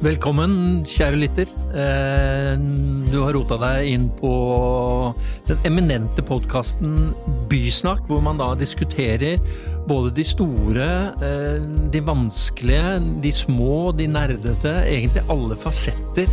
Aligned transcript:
Velkommen, 0.00 0.80
kjære 0.88 1.18
lytter. 1.20 1.50
Eh, 1.76 2.54
du 3.12 3.18
har 3.20 3.34
rota 3.36 3.58
deg 3.60 3.88
inn 3.92 4.06
på 4.16 4.30
den 5.44 5.58
eminente 5.68 6.22
podkasten 6.24 7.10
Bysnakk, 7.50 8.06
hvor 8.08 8.22
man 8.24 8.40
da 8.40 8.54
diskuterer 8.56 9.36
både 9.90 10.14
de 10.16 10.24
store, 10.24 10.86
eh, 11.20 11.66
de 11.92 12.00
vanskelige, 12.00 12.94
de 13.20 13.32
små, 13.42 13.92
de 13.92 14.06
nerdete, 14.08 14.72
egentlig 14.86 15.26
alle 15.28 15.60
fasetter 15.60 16.32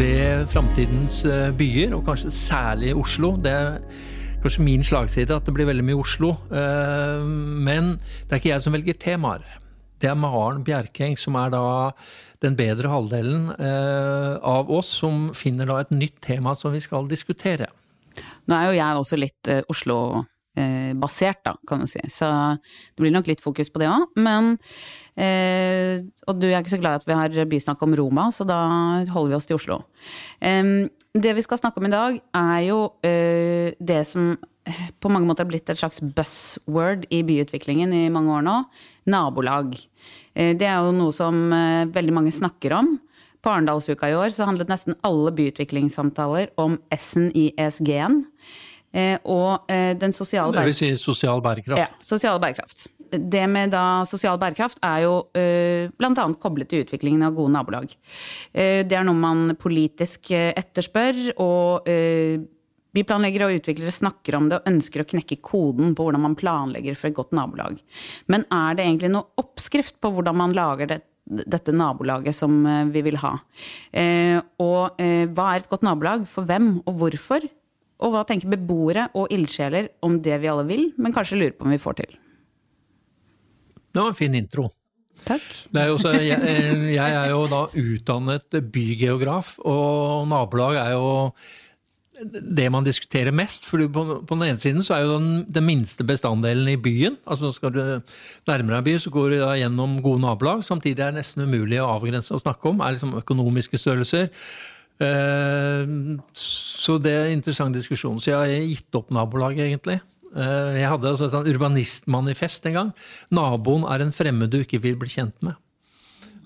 ved 0.00 0.50
framtidens 0.50 1.20
eh, 1.30 1.52
byer, 1.54 1.94
og 1.94 2.02
kanskje 2.10 2.34
særlig 2.34 2.96
Oslo. 2.98 3.36
Det 3.38 3.52
er 3.54 3.78
kanskje 4.42 4.66
min 4.66 4.82
slagside 4.82 5.30
at 5.30 5.46
det 5.46 5.54
blir 5.54 5.70
veldig 5.70 5.86
mye 5.86 6.02
Oslo, 6.02 6.34
men 6.50 7.94
det 8.26 8.34
er 8.34 8.42
ikke 8.42 8.50
jeg 8.56 8.66
som 8.66 8.74
velger 8.74 8.98
temaer. 8.98 9.46
Det 10.02 10.10
er 10.10 10.18
Maren 10.18 10.64
Bjerkeng 10.64 11.14
som 11.16 11.38
er 11.40 11.54
da 11.54 11.66
den 12.44 12.56
bedre 12.58 12.90
halvdelen 12.92 13.50
eh, 13.56 14.36
av 14.44 14.70
oss 14.72 14.90
som 15.00 15.30
finner 15.36 15.68
da 15.68 15.80
et 15.82 15.92
nytt 15.94 16.18
tema 16.24 16.54
som 16.58 16.74
vi 16.74 16.82
skal 16.84 17.08
diskutere. 17.10 17.68
Nå 18.46 18.56
er 18.56 18.70
jo 18.70 18.78
jeg 18.78 19.02
også 19.02 19.18
litt 19.20 19.50
eh, 19.52 19.62
Oslo-basert, 19.72 21.42
da, 21.46 21.54
kan 21.68 21.82
du 21.82 21.88
si, 21.90 22.02
så 22.12 22.30
det 22.56 23.02
blir 23.02 23.14
nok 23.14 23.30
litt 23.30 23.44
fokus 23.44 23.70
på 23.72 23.82
det 23.82 23.90
òg. 23.92 24.08
Men 24.20 24.54
eh, 25.16 26.04
Og 26.26 26.40
du 26.40 26.48
er 26.50 26.60
ikke 26.60 26.76
så 26.76 26.82
glad 26.82 26.98
i 26.98 27.02
at 27.02 27.08
vi 27.08 27.20
har 27.20 27.52
bysnakk 27.52 27.86
om 27.86 27.96
Roma, 27.98 28.28
så 28.32 28.48
da 28.48 28.58
holder 29.12 29.32
vi 29.32 29.38
oss 29.40 29.48
til 29.48 29.60
Oslo. 29.60 29.80
det 31.16 31.32
vi 31.32 31.44
skal 31.44 31.58
snakke 31.58 31.80
om 31.80 31.88
i 31.88 31.94
dag, 31.94 32.20
er 32.36 32.60
jo 32.68 32.80
det 33.80 34.02
som 34.08 34.36
på 35.00 35.10
mange 35.12 35.28
måter 35.28 35.44
har 35.44 35.50
blitt 35.50 35.70
et 35.70 35.78
slags 35.78 36.00
buzzword 36.02 37.04
i 37.14 37.22
byutviklingen 37.26 37.92
i 37.94 38.08
mange 38.10 38.32
år 38.34 38.42
nå. 38.42 38.56
Nabolag. 39.06 39.76
Eh, 40.36 40.52
det 40.58 40.68
er 40.68 40.84
jo 40.84 40.94
noe 40.94 41.14
som 41.16 41.48
eh, 41.54 41.88
veldig 41.92 42.14
mange 42.14 42.34
snakker 42.34 42.76
om. 42.76 42.96
På 43.44 43.52
Arendalsuka 43.54 44.10
i 44.10 44.16
år 44.18 44.32
så 44.34 44.48
handlet 44.48 44.70
nesten 44.70 44.96
alle 45.06 45.32
byutviklingssamtaler 45.36 46.52
om 46.60 46.78
S-en 46.96 47.30
i 47.36 47.48
ESG-en. 47.54 48.24
Eh, 48.96 49.16
og 49.28 49.68
den 49.68 50.14
sosiale 50.16 50.54
Det 50.56 50.66
vil 50.70 50.76
si 50.76 50.90
sosial 50.98 51.42
bærekraft? 51.44 51.82
Ja, 51.82 51.88
sosial 52.02 52.40
bærekraft. 52.42 52.88
Det 53.06 53.44
med 53.46 53.70
da 53.70 54.02
sosial 54.08 54.38
bærekraft 54.40 54.80
er 54.82 55.04
jo 55.04 55.12
bl.a. 55.30 56.24
koblet 56.42 56.72
til 56.72 56.82
utviklingen 56.82 57.22
av 57.22 57.36
gode 57.36 57.52
nabolag. 57.54 57.92
det 58.50 58.96
er 58.98 59.04
noe 59.06 59.14
man 59.20 59.52
politisk 59.62 60.32
etterspør, 60.32 61.20
og 61.38 61.86
Byplanleggere 62.96 63.48
og 63.48 63.58
utviklere 63.58 63.92
snakker 63.94 64.38
om 64.38 64.48
det 64.50 64.60
og 64.60 64.70
ønsker 64.70 65.02
å 65.02 65.08
knekke 65.10 65.40
koden 65.44 65.92
på 65.96 66.06
hvordan 66.06 66.24
man 66.24 66.38
planlegger 66.38 66.96
for 66.96 67.10
et 67.10 67.18
godt 67.18 67.36
nabolag. 67.36 67.82
Men 68.32 68.46
er 68.54 68.78
det 68.78 68.86
egentlig 68.86 69.12
noe 69.12 69.42
oppskrift 69.42 69.98
på 70.00 70.12
hvordan 70.14 70.38
man 70.40 70.56
lager 70.56 70.90
det, 70.94 71.00
dette 71.26 71.74
nabolaget 71.76 72.36
som 72.38 72.58
eh, 72.64 72.86
vi 72.94 73.04
vil 73.06 73.20
ha? 73.20 73.34
Eh, 73.92 74.38
og 74.62 75.02
eh, 75.02 75.26
hva 75.28 75.52
er 75.52 75.64
et 75.64 75.70
godt 75.70 75.84
nabolag? 75.86 76.24
For 76.30 76.48
hvem 76.48 76.78
og 76.86 77.02
hvorfor? 77.02 77.44
Og 78.04 78.12
hva 78.12 78.24
tenker 78.28 78.52
beboere 78.52 79.08
og 79.16 79.30
ildsjeler 79.32 79.92
om 80.04 80.18
det 80.24 80.40
vi 80.42 80.50
alle 80.52 80.66
vil, 80.68 80.90
men 81.00 81.14
kanskje 81.16 81.40
lurer 81.40 81.56
på 81.56 81.68
om 81.68 81.72
vi 81.72 81.80
får 81.80 82.00
til? 82.02 82.18
Det 83.96 84.02
var 84.02 84.12
en 84.12 84.18
fin 84.18 84.34
intro. 84.36 84.68
Takk. 85.26 85.44
Er 85.74 85.94
så, 85.98 86.12
jeg, 86.20 86.36
eh, 86.36 86.90
jeg, 86.92 87.14
er 87.16 87.30
jo 87.32 87.46
da 87.50 87.62
utdannet 87.72 88.58
bygeograf, 88.72 89.56
og 89.64 90.26
nabolag 90.30 90.76
er 90.82 90.92
jo 90.94 91.06
det 92.24 92.68
man 92.72 92.84
diskuterer 92.86 93.34
mest. 93.34 93.66
For 93.68 93.82
på, 93.92 94.04
på, 94.26 94.38
den 94.38 94.50
ene 94.50 94.62
siden 94.62 94.84
så 94.84 94.96
er 94.96 95.04
jo 95.04 95.18
den, 95.18 95.44
den 95.52 95.66
minste 95.66 96.06
bestanddelen 96.06 96.68
i 96.72 96.78
byen. 96.80 97.18
altså 97.26 97.52
Skal 97.52 97.74
du 97.74 97.82
nærmere 98.48 98.78
en 98.78 98.86
by, 98.86 98.96
så 99.02 99.12
går 99.12 99.30
du 99.30 99.36
da 99.40 99.52
gjennom 99.58 99.98
gode 100.04 100.22
nabolag. 100.24 100.64
Samtidig 100.64 101.02
er 101.02 101.12
det 101.12 101.20
nesten 101.20 101.44
umulig 101.46 101.80
å 101.82 101.90
avgrense 101.96 102.34
og 102.34 102.42
snakke 102.44 102.72
om. 102.72 102.80
er 102.80 102.96
liksom 102.96 103.16
økonomiske 103.20 103.80
størrelser. 103.80 104.30
Uh, 104.96 106.16
så 106.32 106.96
det 107.02 107.12
er 107.12 107.26
en 107.26 107.38
interessant 107.38 107.76
diskusjon. 107.76 108.20
Så 108.20 108.32
jeg 108.32 108.40
har 108.40 108.70
gitt 108.72 108.98
opp 108.98 109.12
nabolaget, 109.12 109.66
egentlig. 109.68 110.00
Uh, 110.36 110.72
jeg 110.76 110.88
hadde 110.88 111.12
altså 111.12 111.28
et 111.28 111.52
urbanistmanifest 111.52 112.66
en 112.70 112.80
gang. 112.80 112.96
Naboen 113.34 113.84
er 113.92 114.04
en 114.04 114.14
fremmed 114.14 114.52
du 114.52 114.62
ikke 114.62 114.80
vil 114.82 114.98
bli 115.00 115.12
kjent 115.12 115.36
med. 115.44 115.58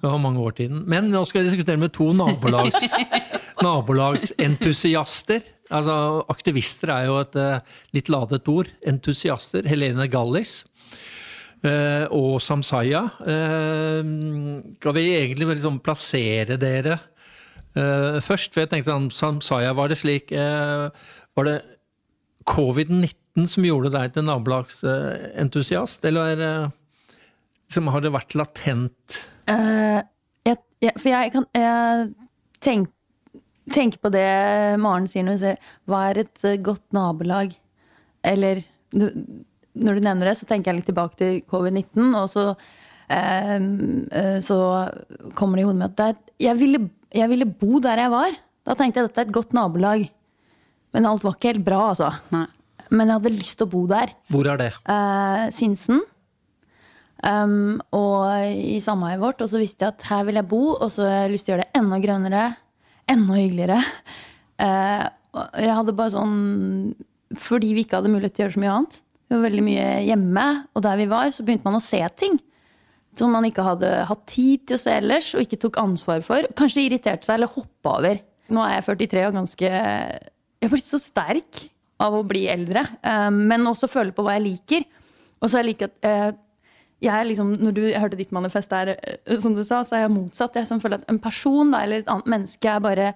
Det 0.00 0.08
var 0.08 0.18
mange 0.18 0.40
år 0.40 0.50
tiden. 0.56 0.84
Men 0.88 1.10
nå 1.12 1.22
skal 1.28 1.42
jeg 1.42 1.52
diskutere 1.52 1.80
med 1.80 1.92
to 1.94 2.10
nabolags, 2.20 2.94
nabolagsentusiaster. 3.64 5.44
Altså, 5.70 5.94
aktivister 6.32 6.90
er 6.94 7.06
jo 7.08 7.20
et 7.20 7.36
uh, 7.38 7.60
litt 7.94 8.10
ladet 8.12 8.48
ord. 8.50 8.70
Entusiaster. 8.86 9.66
Helene 9.70 10.08
Gallis. 10.10 10.64
Uh, 11.60 12.06
og 12.16 12.40
Samsaya. 12.42 13.04
Uh, 13.22 14.02
skal 14.80 14.96
vi 14.96 15.06
egentlig 15.20 15.54
liksom 15.54 15.80
plassere 15.84 16.58
dere 16.60 16.98
først? 17.70 18.50
For 18.50 18.64
jeg 18.64 18.70
tenkte 18.72 18.90
sånn, 18.90 19.12
Samsaya, 19.14 19.70
var 19.78 19.92
det 19.92 20.00
slik 20.00 20.32
Var 20.34 21.46
det 21.46 21.52
covid-19 22.50 23.46
som 23.46 23.62
gjorde 23.62 23.92
deg 23.94 24.16
til 24.16 24.24
nabolagsentusiast, 24.26 26.02
eller 26.10 26.34
liksom, 26.66 27.92
har 27.94 28.02
det 28.02 28.10
vært 28.10 28.34
latent? 28.34 29.20
jeg, 29.46 30.58
jeg, 30.82 30.96
for 30.96 31.12
jeg 31.12 31.30
kan 31.36 31.46
jeg 31.54 32.10
tenk, 32.66 32.90
tenke 33.68 34.00
på 34.00 34.10
det 34.12 34.26
Maren 34.80 35.08
sier 35.10 35.26
når 35.26 35.36
hun 35.36 35.42
sier 35.44 35.58
'hva 35.86 36.10
er 36.10 36.22
et 36.24 36.44
eh, 36.44 36.56
godt 36.56 36.86
nabolag'? 36.96 37.56
Eller 38.24 38.62
når 38.94 39.94
du 39.94 40.00
nevner 40.00 40.30
det, 40.30 40.36
så 40.38 40.46
tenker 40.46 40.70
jeg 40.70 40.80
litt 40.80 40.90
tilbake 40.90 41.16
til 41.16 41.40
covid-19, 41.48 42.14
og 42.18 42.26
så, 42.28 42.56
eh, 43.08 44.40
så 44.40 44.58
kommer 45.34 45.56
det 45.56 45.62
i 45.64 45.68
hodet 45.68 45.80
mitt 45.80 46.00
at 46.00 46.18
jeg 46.40 46.56
ville, 46.58 46.90
jeg 47.14 47.28
ville 47.28 47.46
bo 47.46 47.78
der 47.80 47.96
jeg 47.96 48.10
var. 48.10 48.30
Da 48.66 48.74
tenkte 48.74 49.00
jeg 49.00 49.04
at 49.04 49.10
dette 49.10 49.20
er 49.20 49.28
et 49.28 49.36
godt 49.38 49.52
nabolag. 49.52 50.10
Men 50.92 51.06
alt 51.06 51.22
var 51.22 51.36
ikke 51.36 51.52
helt 51.54 51.64
bra, 51.64 51.90
altså. 51.92 52.10
Nei. 52.34 52.46
Men 52.90 53.06
jeg 53.06 53.20
hadde 53.20 53.36
lyst 53.36 53.58
til 53.58 53.68
å 53.68 53.70
bo 53.70 53.84
der. 53.86 54.14
Hvor 54.32 54.48
er 54.50 54.58
det? 54.58 54.72
Eh, 54.90 55.44
Sinsen. 55.54 56.02
Um, 57.20 57.80
og 57.92 58.24
i 58.48 58.80
sameiet 58.82 59.20
vårt. 59.22 59.42
Og 59.44 59.50
så 59.52 59.60
visste 59.60 59.86
jeg 59.86 59.94
at 59.94 60.06
her 60.10 60.24
vil 60.26 60.40
jeg 60.40 60.48
bo, 60.50 60.62
og 60.74 60.88
så 60.90 61.06
har 61.06 61.22
jeg 61.24 61.34
lyst 61.34 61.46
til 61.46 61.54
å 61.54 61.56
gjøre 61.56 61.68
det 61.68 61.80
enda 61.80 62.00
grønnere. 62.02 62.44
Enda 63.10 63.38
hyggeligere. 63.38 63.80
Uh, 64.60 65.06
jeg 65.62 65.76
hadde 65.78 65.94
bare 65.96 66.12
sånn 66.12 66.34
Fordi 67.38 67.70
vi 67.76 67.84
ikke 67.84 68.00
hadde 68.00 68.10
mulighet 68.12 68.34
til 68.36 68.42
å 68.42 68.46
gjøre 68.46 68.56
så 68.56 68.62
mye 68.64 68.76
annet. 68.76 69.00
Vi 69.30 69.36
var 69.36 69.44
veldig 69.46 69.62
mye 69.62 69.88
hjemme, 70.02 70.46
og 70.74 70.82
der 70.82 70.96
vi 70.98 71.06
var, 71.10 71.28
så 71.30 71.44
begynte 71.46 71.68
man 71.68 71.78
å 71.78 71.84
se 71.84 72.00
ting. 72.18 72.40
Som 73.18 73.30
man 73.34 73.46
ikke 73.46 73.62
hadde 73.62 73.90
hatt 74.08 74.24
tid 74.30 74.64
til 74.66 74.74
å 74.74 74.82
se 74.82 74.96
ellers, 74.98 75.28
og 75.36 75.44
ikke 75.44 75.60
tok 75.62 75.78
ansvar 75.82 76.24
for. 76.26 76.48
Kanskje 76.58 76.82
irriterte 76.88 77.28
seg 77.28 77.38
eller 77.38 77.52
hoppa 77.52 77.94
over. 78.00 78.18
Nå 78.50 78.64
er 78.66 78.80
jeg 78.80 78.88
43 78.88 79.22
og 79.28 79.36
ganske 79.38 79.70
Jeg 79.70 80.66
har 80.66 80.72
blitt 80.74 80.88
så 80.88 80.98
sterk 80.98 81.62
av 82.02 82.16
å 82.16 82.24
bli 82.26 82.46
eldre. 82.50 82.82
Um, 83.06 83.44
men 83.50 83.70
også 83.70 83.90
føle 83.90 84.14
på 84.16 84.24
hva 84.26 84.34
jeg 84.38 84.46
liker. 84.48 84.86
Og 85.38 85.46
så 85.46 85.58
har 85.58 85.62
jeg 85.62 85.70
likt 85.70 85.86
at 85.86 86.10
uh, 86.10 86.30
jeg 87.00 87.26
liksom, 87.30 87.54
når 87.62 87.74
du 87.76 87.82
hørte 87.96 88.18
ditt 88.18 88.32
manifest 88.32 88.70
der, 88.72 88.94
eh, 89.00 89.38
som 89.40 89.54
du 89.56 89.62
sa, 89.64 89.82
så 89.84 89.96
er 89.96 90.04
jeg 90.04 90.14
motsatt. 90.14 90.56
Jeg 90.56 90.80
føler 90.82 91.00
at 91.00 91.08
en 91.08 91.20
person 91.22 91.72
da, 91.72 91.82
eller 91.84 92.02
et 92.02 92.10
annet 92.12 92.26
menneske 92.26 92.68
er 92.68 92.80
bare 92.80 93.12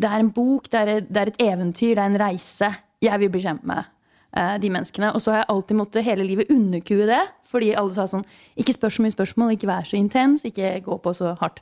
Det 0.00 0.06
er 0.06 0.20
en 0.22 0.30
bok, 0.30 0.70
det 0.70 0.80
er, 0.80 1.00
det 1.00 1.16
er 1.16 1.26
et 1.26 1.40
eventyr, 1.42 1.94
det 1.96 1.98
er 1.98 2.10
en 2.12 2.20
reise. 2.20 2.68
Jeg 3.02 3.20
vil 3.20 3.28
bli 3.28 3.40
kjent 3.42 3.64
med 3.66 3.82
uh, 4.38 4.56
de 4.56 4.70
menneskene. 4.70 5.12
Og 5.12 5.20
så 5.20 5.32
har 5.32 5.38
jeg 5.40 5.50
alltid 5.50 5.76
måttet 5.76 6.04
hele 6.06 6.24
livet 6.24 6.50
underkue 6.50 7.08
det. 7.10 7.20
Fordi 7.50 7.72
alle 7.74 7.92
sa 7.92 8.06
sånn 8.06 8.24
Ikke 8.56 8.72
spør 8.72 8.94
så 8.94 9.02
mye 9.02 9.16
spørsmål, 9.16 9.56
ikke 9.56 9.66
vær 9.66 9.84
så 9.84 9.98
intens, 9.98 10.44
ikke 10.46 10.78
gå 10.86 10.98
på 11.02 11.12
så 11.12 11.34
hardt. 11.40 11.58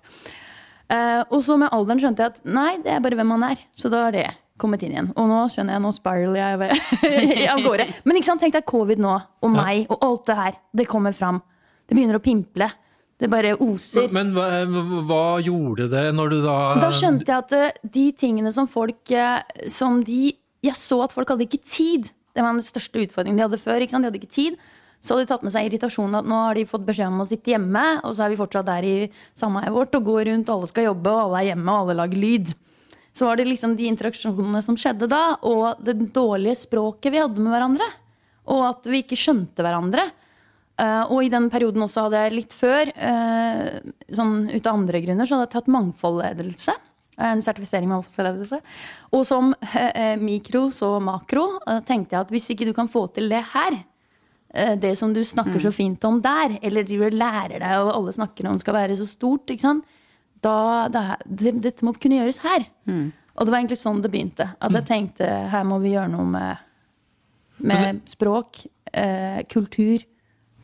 Uh, 0.92 1.25
og 1.32 1.40
så 1.42 1.56
med 1.56 1.72
alderen 1.72 1.98
skjønte 2.00 2.22
jeg 2.22 2.36
at 2.36 2.44
nei, 2.44 2.76
det 2.84 2.93
er 2.93 3.00
bare 3.00 3.16
hvem 3.16 3.32
man 3.32 3.49
er. 3.49 3.64
Så 3.75 3.88
da 3.88 4.06
er 4.06 4.14
det 4.14 4.28
kommet 4.60 4.82
inn 4.84 4.94
igjen. 4.94 5.12
Og 5.19 5.31
nå 5.31 5.44
skjønner 5.52 5.76
jeg, 5.76 5.84
nå 5.84 5.93
spiraler 5.96 6.40
jeg 6.40 7.49
av 7.55 7.62
gårde. 7.64 7.87
Men 8.08 8.19
ikke 8.19 8.31
sant, 8.31 8.43
tenk 8.43 8.56
deg 8.58 8.66
covid 8.69 9.00
nå, 9.02 9.14
og 9.16 9.55
meg, 9.55 9.87
og 9.88 10.05
alt 10.05 10.28
det 10.28 10.38
her. 10.38 10.60
Det 10.82 10.88
kommer 10.90 11.16
fram. 11.16 11.40
Det 11.88 11.96
begynner 11.96 12.19
å 12.19 12.25
pimple. 12.25 12.69
Det 13.19 13.31
bare 13.31 13.56
oser. 13.58 14.06
Men, 14.14 14.31
men 14.31 14.37
hva, 14.70 14.99
hva, 15.08 15.22
gjorde 15.43 15.88
det 15.90 16.05
når 16.14 16.31
du 16.31 16.37
da 16.44 16.58
Da 16.78 16.93
skjønte 16.94 17.26
jeg 17.26 17.43
at 17.43 17.55
eh, 17.56 17.81
de 17.96 18.05
tingene 18.14 18.52
som 18.55 18.69
folk 18.70 19.10
eh, 19.10 19.40
Som 19.75 19.96
de 20.06 20.37
Jeg 20.62 20.78
så 20.78 21.00
at 21.02 21.11
folk 21.11 21.32
hadde 21.32 21.49
ikke 21.49 21.58
tid. 21.66 22.12
Det 22.31 22.44
var 22.44 22.54
den 22.54 22.62
største 22.62 23.02
utfordringen 23.02 23.40
de 23.40 23.46
hadde 23.49 23.58
før. 23.58 23.82
ikke 23.82 23.96
sant? 23.96 24.06
De 24.06 24.12
hadde 24.12 24.20
ikke 24.20 24.37
tid. 24.37 24.61
Så 25.02 25.14
hadde 25.14 25.26
de 25.26 25.32
tatt 25.32 25.43
med 25.46 25.54
seg 25.54 25.66
irritasjonen 25.66 26.20
at 26.20 26.31
nå 26.31 26.38
har 26.44 26.58
de 26.58 26.66
fått 26.70 26.87
beskjed 26.87 27.11
om 27.11 27.22
å 27.22 27.26
sitte 27.26 27.52
hjemme, 27.52 27.84
og 28.06 28.14
så 28.14 28.25
er 28.25 28.32
vi 28.32 28.38
fortsatt 28.38 28.66
der 28.66 28.87
i 28.87 28.94
sameiet 29.38 29.75
vårt 29.75 29.94
og 29.94 30.08
går 30.08 30.25
rundt, 30.31 30.50
alle 30.50 30.70
skal 30.70 30.88
jobbe, 30.88 31.12
og 31.12 31.20
alle 31.28 31.43
er 31.43 31.50
hjemme, 31.52 31.70
og 31.70 31.84
alle 31.84 31.99
lager 32.00 32.19
lyd 32.19 32.50
så 33.19 33.26
var 33.26 33.38
det 33.41 33.49
liksom 33.49 33.75
de 33.79 33.88
interaksjonene 33.91 34.61
som 34.62 34.76
skjedde 34.79 35.09
da, 35.11 35.23
og 35.47 35.81
det 35.82 35.97
dårlige 36.15 36.61
språket 36.61 37.12
vi 37.15 37.20
hadde 37.20 37.43
med 37.43 37.53
hverandre. 37.53 37.88
Og 38.49 38.62
at 38.70 38.87
vi 38.88 39.03
ikke 39.03 39.19
skjønte 39.19 39.65
hverandre. 39.65 40.06
Uh, 40.79 41.11
og 41.11 41.25
i 41.26 41.31
den 41.32 41.49
perioden 41.50 41.82
også 41.82 42.05
hadde 42.06 42.20
jeg 42.23 42.37
litt 42.37 42.55
før, 42.55 42.91
uh, 42.94 43.79
sånn 44.15 44.44
ut 44.53 44.62
av 44.62 44.76
andre 44.79 45.00
grunner, 45.03 45.26
så 45.26 45.35
hadde 45.35 45.49
jeg 45.49 45.55
tatt 45.56 45.73
mangfoldledelse. 45.75 46.75
En 47.19 47.43
sertifisering 47.43 47.91
med 47.91 47.97
mangfoldledelse. 47.99 48.61
Og 49.11 49.25
som 49.26 49.50
uh, 49.50 50.14
mikro 50.23 50.69
så 50.75 50.94
makro 51.03 51.49
tenkte 51.88 52.14
jeg 52.14 52.21
at 52.23 52.31
hvis 52.35 52.47
ikke 52.55 52.69
du 52.71 52.75
kan 52.76 52.91
få 52.91 53.09
til 53.11 53.26
det 53.32 53.43
her, 53.56 53.82
det 54.81 54.94
som 54.97 55.11
du 55.12 55.19
snakker 55.29 55.59
mm. 55.59 55.61
så 55.61 55.71
fint 55.76 56.05
om 56.09 56.23
der, 56.25 56.55
eller 56.64 56.88
lærer 57.12 57.59
deg, 57.61 57.75
og 57.82 57.91
alle 57.93 58.14
snakker 58.17 58.47
om 58.49 58.56
skal 58.62 58.79
være 58.79 58.94
så 58.97 59.05
stort, 59.05 59.50
ikke 59.53 59.67
sant? 59.67 59.98
Da, 60.44 60.55
det, 60.93 61.02
her- 61.11 61.25
det, 61.26 61.52
Dette 61.64 61.85
må 61.87 61.93
kunne 61.99 62.20
gjøres 62.20 62.38
her. 62.44 62.67
Og 63.38 63.46
det 63.46 63.52
var 63.52 63.58
egentlig 63.61 63.79
sånn 63.81 64.00
det 64.02 64.11
begynte. 64.11 64.49
At 64.61 64.73
jeg 64.75 64.87
tenkte 64.88 65.26
her 65.52 65.64
må 65.69 65.79
vi 65.82 65.93
gjøre 65.94 66.11
noe 66.11 66.25
med, 66.26 66.64
med 67.62 68.00
språk, 68.11 68.64
eh, 68.93 69.43
kultur. 69.50 70.02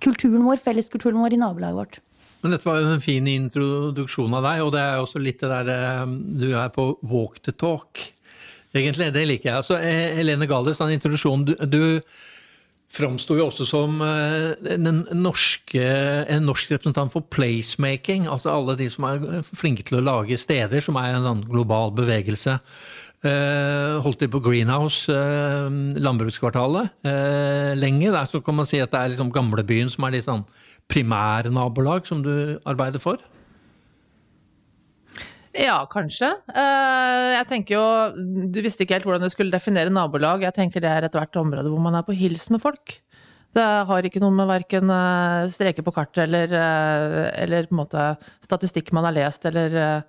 Kulturen 0.05 0.43
vår, 0.44 0.59
felleskulturen 0.62 1.21
vår 1.23 1.37
i 1.37 1.41
nabolaget 1.41 1.79
vårt. 1.79 2.00
Men 2.43 2.53
dette 2.53 2.67
var 2.69 2.81
jo 2.82 2.91
en 2.93 3.00
fin 3.00 3.26
introduksjon 3.31 4.35
av 4.37 4.43
deg, 4.44 4.62
og 4.67 4.73
det 4.75 4.82
er 4.85 4.99
også 5.00 5.23
litt 5.23 5.41
det 5.41 5.49
der 5.49 5.71
eh, 5.73 6.06
Du 6.43 6.50
er 6.53 6.69
på 6.75 6.91
walk 7.09 7.38
the 7.47 7.55
talk. 7.56 8.03
Egentlig, 8.75 9.12
det 9.15 9.23
liker 9.31 9.49
jeg. 9.53 9.61
Altså, 9.62 9.79
eh, 9.79 10.17
Helene 10.19 10.49
Galdes, 10.50 10.81
den 10.82 10.97
introduksjonen 10.99 11.47
Du, 11.47 11.55
du 11.71 12.00
framsto 12.93 13.37
jo 13.39 13.49
også 13.49 13.67
som 13.69 13.97
eh, 14.05 14.53
en, 14.75 15.05
norske, 15.19 15.85
en 16.31 16.47
norsk 16.49 16.75
representant 16.75 17.13
for 17.13 17.27
placemaking. 17.33 18.29
Altså 18.31 18.53
alle 18.53 18.77
de 18.79 18.89
som 18.93 19.09
er 19.09 19.43
flinke 19.51 19.87
til 19.87 19.99
å 20.01 20.05
lage 20.05 20.39
steder, 20.41 20.85
som 20.85 20.99
er 21.01 21.15
en 21.15 21.27
sånn 21.27 21.43
global 21.49 21.95
bevegelse. 21.97 22.59
Eh, 23.25 23.95
holdt 24.05 24.21
til 24.21 24.31
på 24.33 24.43
Greenhouse, 24.45 25.09
eh, 25.13 25.69
landbrukskvartalet. 26.05 26.93
Lenge 27.81 28.13
der 28.15 28.31
så 28.31 28.43
kan 28.45 28.61
man 28.61 28.69
si 28.69 28.83
at 28.85 28.93
det 28.93 29.01
er 29.01 29.15
liksom 29.15 29.33
gamlebyen 29.35 29.93
som 29.93 30.07
er 30.07 30.19
litt 30.19 30.29
sånn 30.29 30.45
primærnabolag 30.93 32.07
som 32.07 32.21
du 32.25 32.61
arbeider 32.69 33.03
for? 33.03 33.23
Ja, 35.55 35.85
kanskje. 35.87 36.33
Eh, 36.51 37.31
Jeg 37.39 37.47
tenker 37.51 37.77
jo 37.77 37.87
Du 38.51 38.61
visste 38.65 38.83
ikke 38.85 38.97
helt 38.99 39.06
hvordan 39.06 39.23
du 39.23 39.31
skulle 39.33 39.55
definere 39.55 39.93
nabolag. 39.93 40.43
Jeg 40.43 40.55
tenker 40.56 40.83
det 40.83 40.91
er 40.91 41.06
ethvert 41.06 41.37
område 41.39 41.71
hvor 41.71 41.83
man 41.83 41.95
er 41.95 42.03
på 42.06 42.17
hils 42.17 42.49
med 42.51 42.62
folk. 42.62 42.97
Det 43.55 43.62
har 43.87 44.03
ikke 44.03 44.19
noe 44.19 44.35
med 44.35 44.49
verken 44.51 44.91
eh, 44.91 45.47
streker 45.55 45.87
på 45.87 45.95
kartet 45.95 46.25
eller, 46.27 46.51
eh, 46.59 47.43
eller 47.45 47.69
på 47.69 47.77
en 47.77 47.83
måte 47.85 48.06
statistikk 48.43 48.91
man 48.93 49.06
har 49.06 49.15
lest, 49.15 49.47
eller 49.47 50.03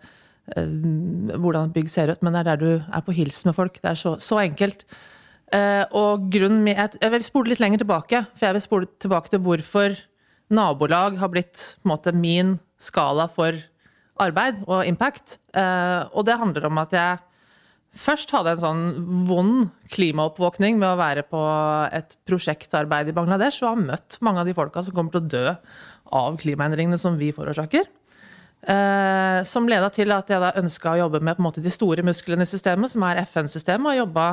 hvordan 0.45 1.69
et 1.71 1.73
bygg 1.73 1.87
ser 1.89 2.11
ut, 2.13 2.21
men 2.21 2.35
det 2.35 2.43
er 2.43 2.47
der 2.51 2.59
du 2.61 2.71
er 2.93 3.01
på 3.01 3.13
hils 3.17 3.39
med 3.47 3.55
folk. 3.57 3.79
Det 3.81 3.89
er 3.89 3.97
så, 3.97 4.11
så 4.21 4.37
enkelt. 4.43 4.83
Og 5.97 6.27
grunnen 6.29 6.67
jeg 6.69 7.09
vil 7.15 7.25
spole 7.25 7.49
litt 7.49 7.61
lenger 7.63 7.81
tilbake, 7.81 8.19
for 8.37 8.45
jeg 8.45 8.53
vil 8.53 8.61
spole 8.61 8.89
tilbake 9.01 9.33
til 9.33 9.41
hvorfor 9.41 9.95
nabolag 10.53 11.17
har 11.17 11.31
blitt 11.33 11.57
på 11.81 11.89
en 11.89 11.93
måte 11.95 12.13
min 12.13 12.51
skala 12.77 13.25
for 13.25 13.57
arbeid 14.21 14.61
og 14.67 14.85
impact. 14.87 15.39
Eh, 15.55 16.01
og 16.13 16.27
det 16.27 16.39
handler 16.39 16.69
om 16.69 16.79
at 16.83 16.95
jeg 16.95 17.23
først 17.95 18.31
hadde 18.35 18.55
en 18.55 18.63
sånn 18.63 18.85
vond 19.27 19.67
klimaoppvåkning 19.93 20.79
med 20.81 20.89
å 20.91 20.99
være 20.99 21.25
på 21.27 21.41
et 21.95 22.17
prosjektarbeid 22.27 23.11
i 23.11 23.15
Bangladesh 23.15 23.63
og 23.63 23.71
har 23.71 23.85
møtt 23.93 24.17
mange 24.25 24.43
av 24.43 24.49
de 24.49 24.55
folka 24.57 24.83
som 24.83 24.95
kommer 24.95 25.15
til 25.15 25.23
å 25.23 25.29
dø 25.35 25.53
av 26.15 26.35
klimaendringene 26.41 26.99
som 27.01 27.15
vi 27.19 27.31
forårsaker. 27.35 27.87
Eh, 28.65 29.39
som 29.45 29.67
leda 29.69 29.91
til 29.93 30.11
at 30.15 30.29
jeg 30.31 30.41
da 30.41 30.53
ønska 30.57 30.95
å 30.95 31.01
jobbe 31.03 31.21
med 31.23 31.41
måte, 31.43 31.63
de 31.63 31.73
store 31.73 32.05
musklene 32.05 32.47
i 32.47 32.49
systemet, 32.49 32.91
som 32.91 33.03
er 33.05 33.21
FN-systemet, 33.25 33.91
og 33.91 33.99
jobba 34.03 34.27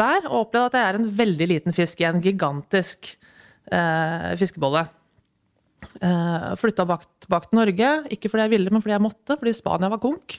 der. 0.00 0.28
Og 0.30 0.46
opplevde 0.46 0.70
at 0.70 0.78
jeg 0.78 0.88
er 0.90 1.00
en 1.00 1.10
veldig 1.18 1.50
liten 1.52 1.76
fisk 1.76 2.00
i 2.00 2.08
en 2.08 2.22
gigantisk 2.24 3.12
eh, 3.70 4.32
fiskebolle. 4.40 4.86
Uh, 6.00 6.54
Flytta 6.60 6.86
bak, 6.88 7.06
til 7.26 7.58
Norge, 7.58 7.92
ikke 8.12 8.30
fordi 8.32 8.46
jeg 8.46 8.54
ville, 8.56 8.72
men 8.72 8.82
fordi 8.84 8.96
jeg 8.96 9.04
måtte, 9.04 9.36
fordi 9.36 9.54
Spania 9.56 9.90
var 9.92 10.02
konk. 10.02 10.38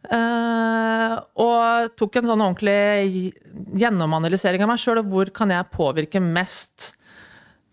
Uh, 0.00 1.18
og 1.36 1.92
tok 2.00 2.16
en 2.20 2.30
sånn 2.30 2.44
ordentlig 2.44 3.34
gjennomanalysering 3.78 4.64
av 4.64 4.72
meg 4.72 4.80
sjøl, 4.80 5.02
og 5.02 5.12
hvor 5.12 5.30
kan 5.36 5.52
jeg 5.52 5.68
påvirke 5.74 6.22
mest? 6.24 6.94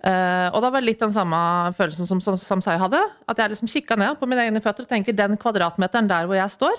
Uh, 0.03 0.53
og 0.53 0.61
da 0.61 0.69
var 0.69 0.83
det 0.83 0.91
litt 0.91 1.01
den 1.01 1.15
samme 1.15 1.39
følelsen 1.77 2.07
som 2.09 2.21
som 2.21 2.37
Samsei 2.37 2.77
hadde. 2.79 2.99
At 3.27 3.39
jeg 3.41 3.55
liksom 3.55 3.71
kikka 3.71 3.97
ned 3.99 4.19
på 4.19 4.29
mine 4.29 4.45
egne 4.45 4.61
føtter 4.63 4.85
og 4.85 4.91
tenker 4.91 5.15
den 5.15 5.39
kvadratmeteren 5.41 6.09
der 6.11 6.29
hvor 6.29 6.37
jeg 6.37 6.53
står, 6.53 6.77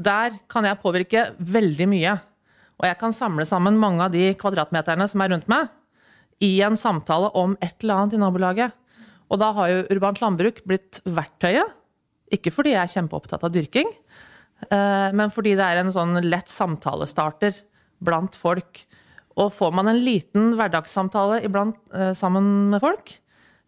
der 0.00 0.38
kan 0.48 0.64
jeg 0.64 0.80
påvirke 0.80 1.26
veldig 1.38 1.88
mye. 1.90 2.16
Og 2.80 2.88
jeg 2.88 2.96
kan 3.02 3.12
samle 3.12 3.44
sammen 3.44 3.76
mange 3.76 4.06
av 4.06 4.14
de 4.14 4.30
kvadratmeterne 4.40 5.06
som 5.10 5.20
er 5.20 5.34
rundt 5.34 5.50
meg, 5.52 5.68
i 6.40 6.54
en 6.64 6.78
samtale 6.80 7.28
om 7.36 7.52
et 7.60 7.82
eller 7.82 7.98
annet 7.98 8.16
i 8.16 8.20
nabolaget. 8.22 8.79
Og 9.30 9.38
da 9.38 9.52
har 9.56 9.70
jo 9.70 9.84
urbant 9.94 10.20
landbruk 10.22 10.62
blitt 10.68 11.00
verktøyet. 11.06 11.76
Ikke 12.34 12.52
fordi 12.54 12.74
jeg 12.74 12.82
er 12.82 12.92
kjempeopptatt 12.92 13.44
av 13.46 13.50
dyrking, 13.54 13.88
eh, 14.68 15.08
men 15.16 15.32
fordi 15.34 15.56
det 15.58 15.66
er 15.66 15.80
en 15.80 15.90
sånn 15.90 16.14
lett 16.22 16.50
samtalestarter 16.50 17.56
blant 18.06 18.38
folk. 18.38 18.84
Og 19.40 19.50
får 19.54 19.74
man 19.74 19.90
en 19.90 20.02
liten 20.04 20.52
hverdagssamtale 20.58 21.40
iblant 21.46 21.78
eh, 21.94 22.12
sammen 22.18 22.70
med 22.70 22.82
folk, 22.82 23.16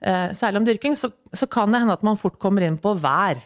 eh, 0.06 0.30
særlig 0.38 0.62
om 0.62 0.68
dyrking, 0.68 0.98
så, 0.98 1.10
så 1.34 1.48
kan 1.50 1.74
det 1.74 1.82
hende 1.82 1.96
at 1.98 2.06
man 2.06 2.20
fort 2.20 2.38
kommer 2.42 2.66
inn 2.66 2.78
på 2.78 2.94
vær. 3.02 3.42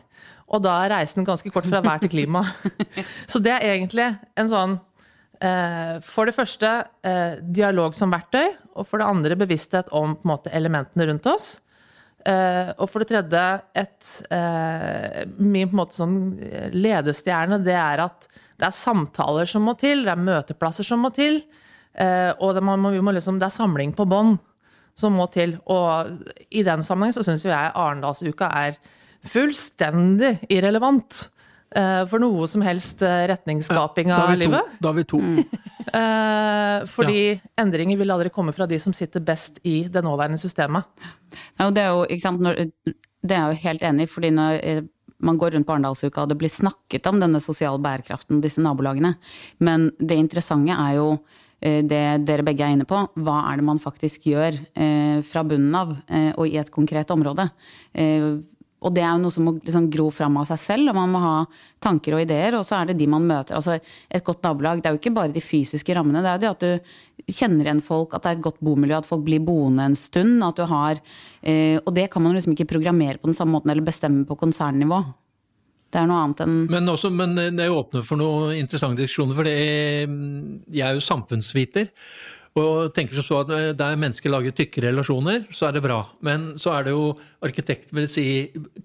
Og 0.53 0.61
da 0.63 0.77
er 0.85 0.93
reisen 0.99 1.27
ganske 1.27 1.51
kort 1.51 1.67
fra 1.67 1.81
vær 1.83 2.03
til 2.03 2.13
klima. 2.13 2.45
Så 3.33 3.41
det 3.43 3.51
er 3.51 3.65
egentlig 3.67 4.13
en 4.39 4.51
sånn 4.53 4.77
For 6.07 6.25
det 6.25 6.37
første 6.37 6.69
dialog 7.43 7.97
som 7.99 8.15
verktøy, 8.15 8.55
og 8.79 8.87
for 8.87 9.03
det 9.03 9.09
andre 9.11 9.37
bevissthet 9.37 9.91
om 9.93 10.15
måte, 10.25 10.53
elementene 10.55 11.11
rundt 11.11 11.27
oss. 11.29 11.49
Eh, 12.27 12.73
og 12.77 12.89
for 12.91 13.03
det 13.05 13.09
tredje, 13.13 13.45
et, 13.79 14.09
uh, 14.33 15.23
min 15.39 15.69
på 15.69 15.77
en 15.77 15.79
måte 15.79 15.95
sånn 15.95 16.17
ledestjerne, 16.75 17.61
det 17.63 17.77
er 17.79 18.03
at 18.09 18.27
det 18.57 18.67
er 18.67 18.75
samtaler 18.75 19.47
som 19.47 19.63
må 19.69 19.77
til, 19.79 20.03
det 20.03 20.11
er 20.15 20.27
møteplasser 20.27 20.87
som 20.87 21.07
må 21.07 21.13
til, 21.15 21.43
Uh, 21.97 22.35
og 22.45 22.51
det, 22.53 22.61
må- 22.61 22.77
må 22.77 23.13
liksom, 23.17 23.39
det 23.41 23.47
er 23.47 23.55
samling 23.55 23.95
på 23.97 24.05
bånd 24.05 24.35
som 24.93 25.15
må 25.17 25.25
til. 25.33 25.55
Og 25.65 26.19
i 26.53 26.61
den 26.61 26.83
sammenheng 26.85 27.15
så 27.17 27.23
syns 27.25 27.41
jo 27.47 27.49
jeg 27.49 27.73
Arendalsuka 27.73 28.51
er 28.53 28.77
fullstendig 29.25 30.35
irrelevant 30.53 31.23
eh, 31.25 31.36
for 32.11 32.23
noe 32.23 32.47
som 32.49 32.65
helst 32.65 33.03
eh, 33.05 33.27
retningsskaping 33.31 34.13
av 34.15 34.35
livet. 34.39 34.77
Da 34.81 34.93
har 34.93 35.01
vi 35.01 35.09
to. 35.09 35.23
Eh, 35.87 36.81
fordi 36.91 37.37
endringer 37.63 37.97
vil 38.01 38.11
aldri 38.11 38.31
komme 38.35 38.51
fra 38.53 38.67
de 38.67 38.75
som 38.83 38.93
sitter 38.93 39.23
best 39.23 39.61
i 39.63 39.85
det 39.89 40.03
nåværende 40.03 40.41
systemet. 40.43 40.83
Ja, 41.61 41.69
det 41.71 41.85
er 41.85 41.93
jo, 41.95 42.01
ikke 42.11 42.25
sant, 42.25 42.43
når, 42.43 42.59
det 43.23 43.37
er 43.37 43.47
jo 43.47 43.61
helt 43.63 43.85
enig 43.87 44.09
fordi 44.11 44.33
når 44.35 44.59
eh, 44.67 44.83
man 45.23 45.39
går 45.39 45.55
rundt 45.55 45.69
på 45.69 45.77
Arendalsuka 45.77 46.25
og 46.25 46.33
det 46.33 46.39
blir 46.41 46.53
snakket 46.53 47.07
om 47.09 47.21
denne 47.23 47.41
sosiale 47.41 47.81
bærekraften, 47.83 48.43
disse 48.45 48.61
nabolagene, 48.65 49.15
men 49.65 49.89
det 49.99 50.19
interessante 50.21 50.75
er 50.75 50.99
jo 50.99 51.07
eh, 51.61 51.81
det 51.87 52.03
dere 52.29 52.45
begge 52.47 52.67
er 52.67 52.77
inne 52.77 52.89
på, 52.89 53.05
hva 53.23 53.39
er 53.47 53.61
det 53.61 53.69
man 53.71 53.81
faktisk 53.83 54.29
gjør 54.33 54.59
eh, 54.75 55.23
fra 55.27 55.47
bunnen 55.47 55.79
av 55.79 55.97
eh, 56.11 56.33
og 56.35 56.51
i 56.51 56.59
et 56.61 56.73
konkret 56.75 57.15
område. 57.15 57.49
Eh, 57.95 58.37
og 58.87 58.95
det 58.95 59.03
er 59.03 59.11
jo 59.11 59.23
noe 59.25 59.35
som 59.35 59.49
må 59.49 59.57
liksom 59.59 59.89
gro 59.91 60.07
fram 60.15 60.37
av 60.39 60.47
seg 60.47 60.61
selv, 60.63 60.93
og 60.93 60.99
man 61.01 61.11
må 61.11 61.23
ha 61.25 61.35
tanker 61.83 62.15
og 62.15 62.23
ideer, 62.23 62.55
og 62.55 62.63
så 62.69 62.79
er 62.79 62.91
det 62.91 62.99
de 63.01 63.09
man 63.11 63.27
møter. 63.27 63.59
Altså 63.59 63.81
et 63.81 64.25
godt 64.27 64.47
nabolag, 64.47 64.81
det 64.83 64.91
er 64.91 64.95
jo 64.95 65.03
ikke 65.03 65.15
bare 65.17 65.35
de 65.35 65.43
fysiske 65.43 65.97
rammene, 65.97 66.23
det 66.23 66.31
er 66.31 66.39
jo 66.39 66.45
det 66.45 66.53
at 66.53 66.65
du 66.65 67.33
kjenner 67.35 67.67
igjen 67.67 67.83
folk, 67.83 68.15
at 68.15 68.23
det 68.23 68.31
er 68.31 68.39
et 68.39 68.47
godt 68.47 68.63
bomiljø, 68.65 69.01
at 69.01 69.09
folk 69.09 69.27
blir 69.27 69.43
boende 69.43 69.89
en 69.91 69.99
stund, 69.99 70.39
at 70.47 70.61
du 70.61 70.67
har 70.71 71.01
eh, 71.43 71.79
Og 71.83 71.95
det 71.97 72.09
kan 72.13 72.23
man 72.23 72.37
liksom 72.37 72.55
ikke 72.55 72.71
programmere 72.77 73.19
på 73.19 73.31
den 73.31 73.39
samme 73.39 73.57
måten, 73.57 73.73
eller 73.73 73.87
bestemme 73.87 74.27
på 74.29 74.39
konsernnivå. 74.39 75.03
Det 75.91 76.01
er 76.03 76.09
noe 76.11 76.23
annet 76.23 76.43
enn 76.43 76.57
Men, 76.71 76.89
også, 76.91 77.11
men 77.15 77.35
det 77.57 77.69
åpner 77.71 78.03
for 78.07 78.21
noen 78.21 78.57
interessante 78.59 79.03
diskusjoner, 79.03 79.37
for 79.39 79.47
det, 79.47 79.55
jeg 80.75 80.87
er 80.87 80.99
jo 80.99 81.05
samfunnsviter. 81.05 81.91
Og 82.57 82.93
tenker 82.97 83.19
som 83.19 83.25
så 83.27 83.39
at 83.43 83.77
Der 83.77 83.99
mennesker 84.01 84.33
lager 84.33 84.55
tykke 84.57 84.87
relasjoner, 84.87 85.45
så 85.53 85.69
er 85.69 85.77
det 85.77 85.83
bra. 85.85 85.99
Men 86.25 86.55
så 86.61 86.73
er 86.73 86.87
det 86.87 86.95
jo 86.95 87.11
arkitekt 87.45 87.93
vil 87.97 88.09
si 88.09 88.27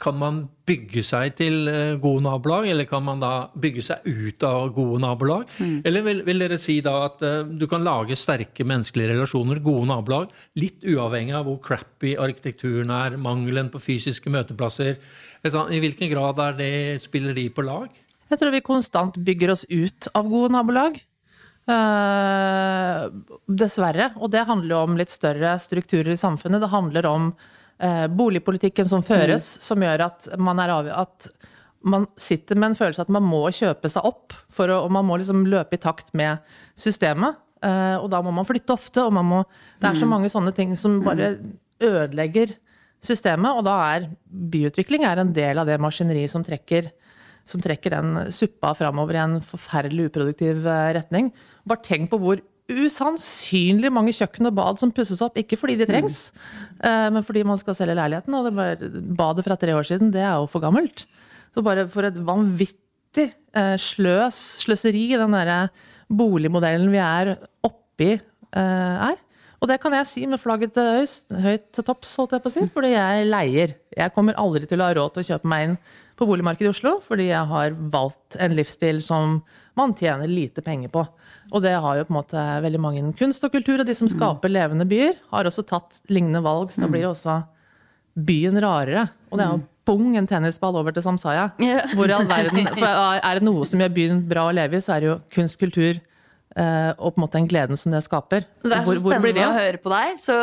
Kan 0.01 0.19
man 0.19 0.41
bygge 0.67 1.03
seg 1.03 1.35
til 1.39 1.67
eh, 1.67 1.97
gode 1.99 2.23
nabolag, 2.23 2.67
eller 2.69 2.87
kan 2.87 3.03
man 3.03 3.19
da 3.19 3.49
bygge 3.59 3.83
seg 3.83 4.05
ut 4.05 4.43
av 4.47 4.69
gode 4.75 5.01
nabolag? 5.03 5.49
Eller 5.87 6.05
vil, 6.05 6.21
vil 6.27 6.43
dere 6.45 6.59
si 6.61 6.77
da 6.85 6.93
at 7.09 7.23
uh, 7.25 7.41
du 7.43 7.65
kan 7.67 7.83
lage 7.83 8.15
sterke 8.15 8.63
menneskelige 8.63 9.11
relasjoner, 9.11 9.59
gode 9.65 9.89
nabolag, 9.89 10.29
litt 10.61 10.85
uavhengig 10.87 11.35
av 11.35 11.49
hvor 11.49 11.59
crappy 11.65 12.13
arkitekturen 12.15 12.93
er, 12.93 13.17
mangelen 13.19 13.71
på 13.73 13.81
fysiske 13.83 14.31
møteplasser? 14.31 15.01
Altså, 15.41 15.65
I 15.73 15.81
hvilken 15.83 16.13
grad 16.13 16.39
er 16.45 16.57
det 16.61 16.73
spilleri 17.03 17.49
på 17.51 17.65
lag? 17.67 17.89
Jeg 18.31 18.39
tror 18.39 18.53
vi 18.53 18.63
konstant 18.63 19.17
bygger 19.19 19.51
oss 19.57 19.65
ut 19.67 20.07
av 20.15 20.29
gode 20.31 20.53
nabolag. 20.55 21.01
Eh, 21.69 23.03
dessverre. 23.45 24.11
Og 24.17 24.31
det 24.33 24.47
handler 24.47 24.75
jo 24.75 24.81
om 24.87 24.97
litt 24.99 25.13
større 25.13 25.53
strukturer 25.61 26.13
i 26.15 26.19
samfunnet. 26.19 26.61
Det 26.63 26.71
handler 26.71 27.07
om 27.09 27.29
uh, 27.83 28.07
boligpolitikken 28.09 28.87
som 28.89 29.03
føres, 29.05 29.45
som 29.61 29.83
gjør 29.83 30.07
at 30.07 30.29
man, 30.41 30.61
er 30.63 30.89
at 30.95 31.29
man 31.85 32.07
sitter 32.19 32.57
med 32.57 32.71
en 32.71 32.79
følelse 32.79 33.05
at 33.05 33.13
man 33.13 33.25
må 33.25 33.43
kjøpe 33.53 33.91
seg 33.91 34.07
opp, 34.07 34.35
for 34.53 34.73
å, 34.73 34.81
og 34.87 34.93
man 34.95 35.05
må 35.07 35.19
liksom 35.21 35.45
løpe 35.49 35.77
i 35.77 35.81
takt 35.81 36.13
med 36.17 36.41
systemet. 36.77 37.37
Uh, 37.61 38.01
og 38.01 38.09
da 38.13 38.23
må 38.25 38.33
man 38.33 38.47
flytte 38.47 38.73
ofte, 38.73 39.05
og 39.05 39.13
man 39.13 39.27
må 39.27 39.43
Det 39.77 39.91
er 39.91 40.01
så 40.01 40.09
mange 40.09 40.31
sånne 40.33 40.53
ting 40.57 40.73
som 40.79 40.97
bare 41.05 41.35
ødelegger 41.81 42.55
systemet, 43.01 43.53
og 43.57 43.65
da 43.65 43.77
er 43.91 44.09
byutvikling 44.25 45.05
er 45.05 45.21
en 45.21 45.33
del 45.33 45.61
av 45.61 45.69
det 45.69 45.77
maskineriet 45.81 46.33
som 46.33 46.45
trekker 46.45 46.89
som 47.47 47.63
trekker 47.63 47.95
den 47.95 48.31
suppa 48.33 48.73
framover 48.77 49.17
i 49.17 49.23
en 49.23 49.39
forferdelig 49.45 50.09
uproduktiv 50.11 50.65
eh, 50.65 50.93
retning. 50.97 51.31
Bare 51.67 51.85
tenk 51.85 52.11
på 52.11 52.19
hvor 52.21 52.41
usannsynlig 52.71 53.89
mange 53.91 54.13
kjøkken 54.15 54.47
og 54.47 54.55
bad 54.55 54.79
som 54.79 54.93
pusses 54.95 55.21
opp. 55.25 55.39
Ikke 55.39 55.57
fordi 55.59 55.75
de 55.79 55.87
trengs, 55.89 56.29
mm. 56.79 57.17
men 57.17 57.25
fordi 57.27 57.43
man 57.43 57.59
skal 57.59 57.75
selge 57.75 57.97
leiligheten. 57.97 58.37
Og 58.37 58.47
det 58.47 58.91
badet 59.17 59.43
fra 59.43 59.57
tre 59.59 59.75
år 59.75 59.87
siden, 59.89 60.13
det 60.13 60.21
er 60.23 60.37
jo 60.39 60.47
for 60.47 60.63
gammelt. 60.63 61.03
Så 61.51 61.63
bare 61.65 61.83
for 61.91 62.07
et 62.07 62.19
vanvittig 62.27 63.27
eh, 63.27 63.75
sløs, 63.81 64.39
sløseri 64.63 65.09
den 65.19 65.35
derre 65.35 65.65
boligmodellen 66.11 66.91
vi 66.93 67.01
er 67.03 67.35
oppi, 67.67 68.13
eh, 68.15 69.09
er. 69.09 69.19
Og 69.61 69.69
det 69.69 69.77
kan 69.83 69.93
jeg 69.93 70.09
si 70.09 70.23
med 70.25 70.41
flagget 70.41 70.77
høyt 71.43 71.67
til 71.75 71.85
topps, 71.85 72.15
holdt 72.17 72.33
jeg 72.33 72.41
på 72.41 72.49
å 72.49 72.53
si, 72.55 72.63
fordi 72.73 72.95
jeg 72.95 73.27
leier. 73.29 73.75
Jeg 73.93 74.13
kommer 74.15 74.39
aldri 74.41 74.65
til 74.65 74.81
å 74.81 74.87
ha 74.87 74.95
råd 74.97 75.13
til 75.13 75.21
å 75.21 75.27
kjøpe 75.27 75.51
meg 75.51 75.67
inn 75.67 75.75
på 76.21 76.27
boligmarkedet 76.29 76.69
i 76.69 76.71
Oslo, 76.71 76.95
fordi 77.03 77.29
jeg 77.31 77.49
har 77.49 77.73
valgt 77.93 78.37
en 78.39 78.53
livsstil 78.57 79.01
som 79.03 79.39
man 79.79 79.93
tjener 79.97 80.29
lite 80.29 80.61
penger 80.65 80.91
på. 80.93 81.03
Og 81.51 81.63
det 81.65 81.73
har 81.81 81.97
jo 81.97 82.05
på 82.07 82.13
en 82.13 82.19
måte 82.19 82.43
veldig 82.65 82.81
mange 82.83 83.01
innen 83.01 83.15
kunst 83.17 83.43
og 83.47 83.53
kultur, 83.55 83.81
og 83.81 83.87
de 83.89 83.95
som 83.97 84.09
skaper 84.11 84.51
levende 84.51 84.85
byer, 84.89 85.17
har 85.33 85.49
også 85.49 85.65
tatt 85.69 86.01
lignende 86.11 86.43
valg, 86.45 86.69
så 86.71 86.85
da 86.85 86.91
blir 86.93 87.07
også 87.09 87.39
byen 88.27 88.59
rarere. 88.61 89.07
Og 89.31 89.39
det 89.39 89.45
er 89.47 89.53
jo 89.55 89.61
bong 89.87 90.13
en 90.19 90.27
tennisball 90.29 90.77
over 90.77 90.93
til 90.93 91.03
Samsaya. 91.05 91.49
Hvor 91.95 92.11
i 92.11 92.15
all 92.15 92.27
verden, 92.29 92.67
for 92.77 92.87
Er 93.17 93.39
det 93.39 93.43
noe 93.47 93.65
som 93.67 93.81
gjør 93.81 93.93
byen 93.95 94.23
bra 94.29 94.47
å 94.49 94.55
leve 94.55 94.77
i, 94.77 94.83
så 94.83 94.95
er 94.97 95.03
det 95.05 95.09
jo 95.11 95.17
kunst, 95.33 95.57
kultur 95.61 95.95
eh, 95.97 96.91
og 96.99 97.13
på 97.15 97.17
en 97.17 97.23
måte 97.25 97.39
den 97.39 97.49
gleden 97.51 97.79
som 97.79 97.95
det 97.95 98.03
skaper. 98.05 98.45
Det 98.61 98.71
er 98.75 98.83
så 98.83 98.91
Hvor- 98.91 99.01
hvor 99.01 99.15
spennende 99.15 99.39
det 99.39 99.47
å 99.47 99.55
høre 99.57 99.81
på 99.81 99.93
deg. 99.95 100.19
Så 100.21 100.37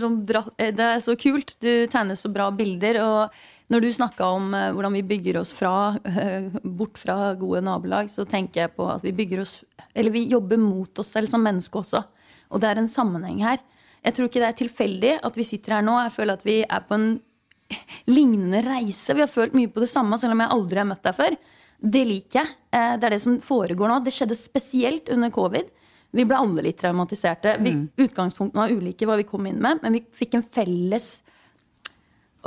sånn 0.00 0.20
dra 0.26 0.44
det 0.56 0.86
er 0.86 1.02
så 1.04 1.16
kult. 1.18 1.56
Du 1.60 1.72
tegner 1.92 2.16
så 2.16 2.32
bra 2.32 2.50
bilder. 2.54 3.02
Og 3.04 3.42
når 3.70 3.84
du 3.84 3.88
snakka 3.94 4.26
om 4.34 4.52
eh, 4.54 4.70
hvordan 4.74 4.96
vi 4.98 5.02
bygger 5.06 5.38
oss 5.40 5.52
fra, 5.54 5.96
eh, 6.04 6.48
bort 6.64 6.98
fra 6.98 7.34
gode 7.38 7.62
nabolag, 7.66 8.10
så 8.10 8.26
tenker 8.28 8.64
jeg 8.64 8.74
på 8.76 8.88
at 8.90 9.04
vi 9.06 9.12
bygger 9.16 9.44
oss 9.44 9.60
Eller 9.94 10.10
vi 10.14 10.24
jobber 10.30 10.58
mot 10.58 10.98
oss 11.02 11.08
selv 11.10 11.26
som 11.30 11.42
menneske 11.42 11.74
også. 11.80 12.04
Og 12.50 12.60
det 12.62 12.68
er 12.70 12.78
en 12.78 12.88
sammenheng 12.88 13.40
her. 13.42 13.58
Jeg 14.04 14.14
tror 14.14 14.28
ikke 14.28 14.38
det 14.38 14.48
er 14.48 14.58
tilfeldig 14.60 15.12
at 15.26 15.34
vi 15.36 15.46
sitter 15.48 15.74
her 15.74 15.82
nå. 15.82 15.96
Jeg 16.04 16.12
føler 16.14 16.38
at 16.38 16.44
vi 16.46 16.60
er 16.62 16.84
på 16.86 16.94
en 16.94 17.08
lignende 18.06 18.62
reise. 18.62 19.16
Vi 19.18 19.24
har 19.24 19.30
følt 19.30 19.56
mye 19.58 19.66
på 19.70 19.82
det 19.82 19.90
samme, 19.90 20.18
selv 20.18 20.36
om 20.36 20.44
jeg 20.44 20.54
aldri 20.54 20.78
har 20.78 20.86
møtt 20.86 21.02
deg 21.08 21.18
før. 21.18 21.36
Det 21.80 22.04
liker 22.06 22.38
jeg. 22.38 22.54
Eh, 22.70 22.94
Det 23.00 23.08
er 23.08 23.16
det 23.16 23.20
som 23.24 23.40
foregår 23.42 23.90
nå. 23.90 23.98
Det 24.04 24.14
skjedde 24.14 24.38
spesielt 24.38 25.10
under 25.10 25.30
covid. 25.34 25.66
Vi 26.14 26.24
ble 26.26 26.38
alle 26.38 26.62
litt 26.66 26.78
traumatiserte. 26.78 27.56
Vi, 27.62 27.74
Utgangspunktene 28.06 28.62
var 28.62 28.70
ulike 28.74 29.06
hva 29.06 29.18
vi 29.18 29.26
kom 29.26 29.46
inn 29.46 29.60
med, 29.62 29.82
men 29.82 29.98
vi 29.98 30.04
fikk 30.14 30.38
en 30.38 30.46
felles 30.46 31.22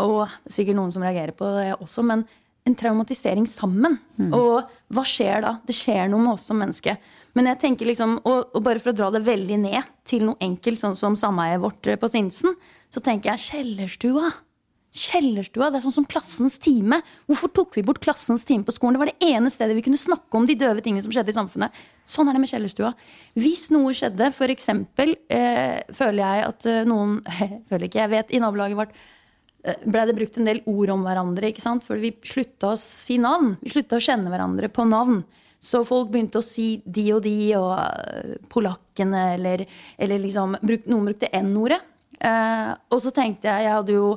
Og 0.01 0.23
det 0.25 0.51
er 0.51 0.55
sikkert 0.57 0.79
noen 0.79 0.93
som 0.95 1.03
reagerer 1.05 1.35
på 1.37 1.49
det 1.57 1.73
også, 1.77 2.05
men 2.07 2.25
en 2.63 2.77
traumatisering 2.79 3.45
sammen. 3.49 3.97
Og 4.31 4.63
hva 4.93 5.03
skjer 5.07 5.43
da? 5.43 5.57
Det 5.67 5.75
skjer 5.75 6.07
noe 6.11 6.23
med 6.23 6.35
oss 6.37 6.47
som 6.47 6.59
menneske. 6.59 6.95
Men 7.35 7.49
jeg 7.49 7.59
tenker 7.63 7.89
liksom, 7.89 8.19
og, 8.23 8.53
og 8.53 8.63
bare 8.65 8.81
for 8.81 8.93
å 8.93 8.97
dra 8.97 9.09
det 9.13 9.23
veldig 9.25 9.59
ned 9.65 9.91
til 10.07 10.27
noe 10.29 10.39
enkelt, 10.43 10.79
sånn 10.79 10.97
som 10.99 11.17
sameiet 11.19 11.61
vårt 11.63 11.89
eh, 11.89 11.99
på 11.99 12.09
Sinsen, 12.13 12.55
så 12.93 13.01
tenker 13.03 13.33
jeg 13.33 13.45
kjellerstua. 13.47 14.29
Kjellerstua, 14.93 15.71
det 15.73 15.79
er 15.79 15.85
sånn 15.87 15.95
som 15.95 16.05
klassens 16.05 16.59
time. 16.61 16.99
Hvorfor 17.25 17.49
tok 17.49 17.79
vi 17.79 17.83
bort 17.85 18.03
klassens 18.03 18.45
time 18.45 18.61
på 18.67 18.75
skolen? 18.75 18.93
Det 18.93 19.01
var 19.01 19.09
det 19.09 19.31
ene 19.33 19.49
stedet 19.49 19.73
vi 19.73 19.83
kunne 19.87 19.97
snakke 19.97 20.37
om 20.37 20.45
de 20.45 20.55
døve 20.61 20.85
tingene 20.85 21.01
som 21.01 21.15
skjedde 21.15 21.33
i 21.33 21.37
samfunnet. 21.39 21.81
Sånn 22.05 22.29
er 22.29 22.37
det 22.37 22.43
med 22.43 22.53
kjellerstua. 22.53 22.93
Hvis 23.33 23.65
noe 23.73 23.95
skjedde, 23.97 24.29
eksempel, 24.53 25.17
eh, 25.33 25.81
føler 25.97 26.21
jeg 26.21 26.45
at 26.51 26.69
eh, 26.69 26.85
noen 26.87 27.17
Føler 27.73 27.89
ikke, 27.89 28.03
jeg 28.03 28.13
vet 28.13 28.37
i 28.37 28.43
nabolaget 28.43 28.77
vårt 28.77 28.93
eh, 29.63 29.79
ble 29.85 30.05
det 30.09 30.17
brukt 30.17 30.37
en 30.39 30.49
del 30.49 30.61
ord 30.69 30.93
om 30.95 31.05
hverandre, 31.07 31.51
ikke 31.51 31.63
sant? 31.63 31.85
For 31.87 32.01
vi 32.01 32.13
slutta 32.25 32.73
å 32.73 32.79
si 32.79 33.19
navn. 33.21 33.55
Vi 33.63 33.73
slutta 33.73 33.99
å 33.99 34.03
kjenne 34.03 34.33
hverandre 34.33 34.69
på 34.73 34.85
navn. 34.89 35.23
Så 35.63 35.85
folk 35.87 36.09
begynte 36.11 36.41
å 36.41 36.45
si 36.45 36.81
de 36.83 37.07
og 37.15 37.23
de 37.23 37.37
og 37.59 37.73
eh, 37.79 38.37
polakkene, 38.51 39.25
eller, 39.37 39.65
eller 39.97 40.23
liksom 40.23 40.57
Noen 40.61 41.09
brukte 41.11 41.31
N-ordet. 41.39 41.79
Eh, 42.19 42.71
og 42.91 43.01
så 43.03 43.11
tenkte 43.11 43.49
jeg 43.49 43.65
Jeg 43.65 43.75
hadde 43.75 43.95
jo 43.97 44.07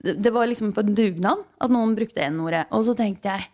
det 0.00 0.30
var 0.32 0.46
liksom 0.46 0.72
på 0.72 0.80
en 0.80 0.94
dugnad 0.96 1.42
at 1.60 1.72
noen 1.72 1.92
brukte 1.96 2.24
N-ordet. 2.24 2.64
Og 2.72 2.86
så 2.86 2.94
tenkte 2.96 3.34
jeg 3.34 3.48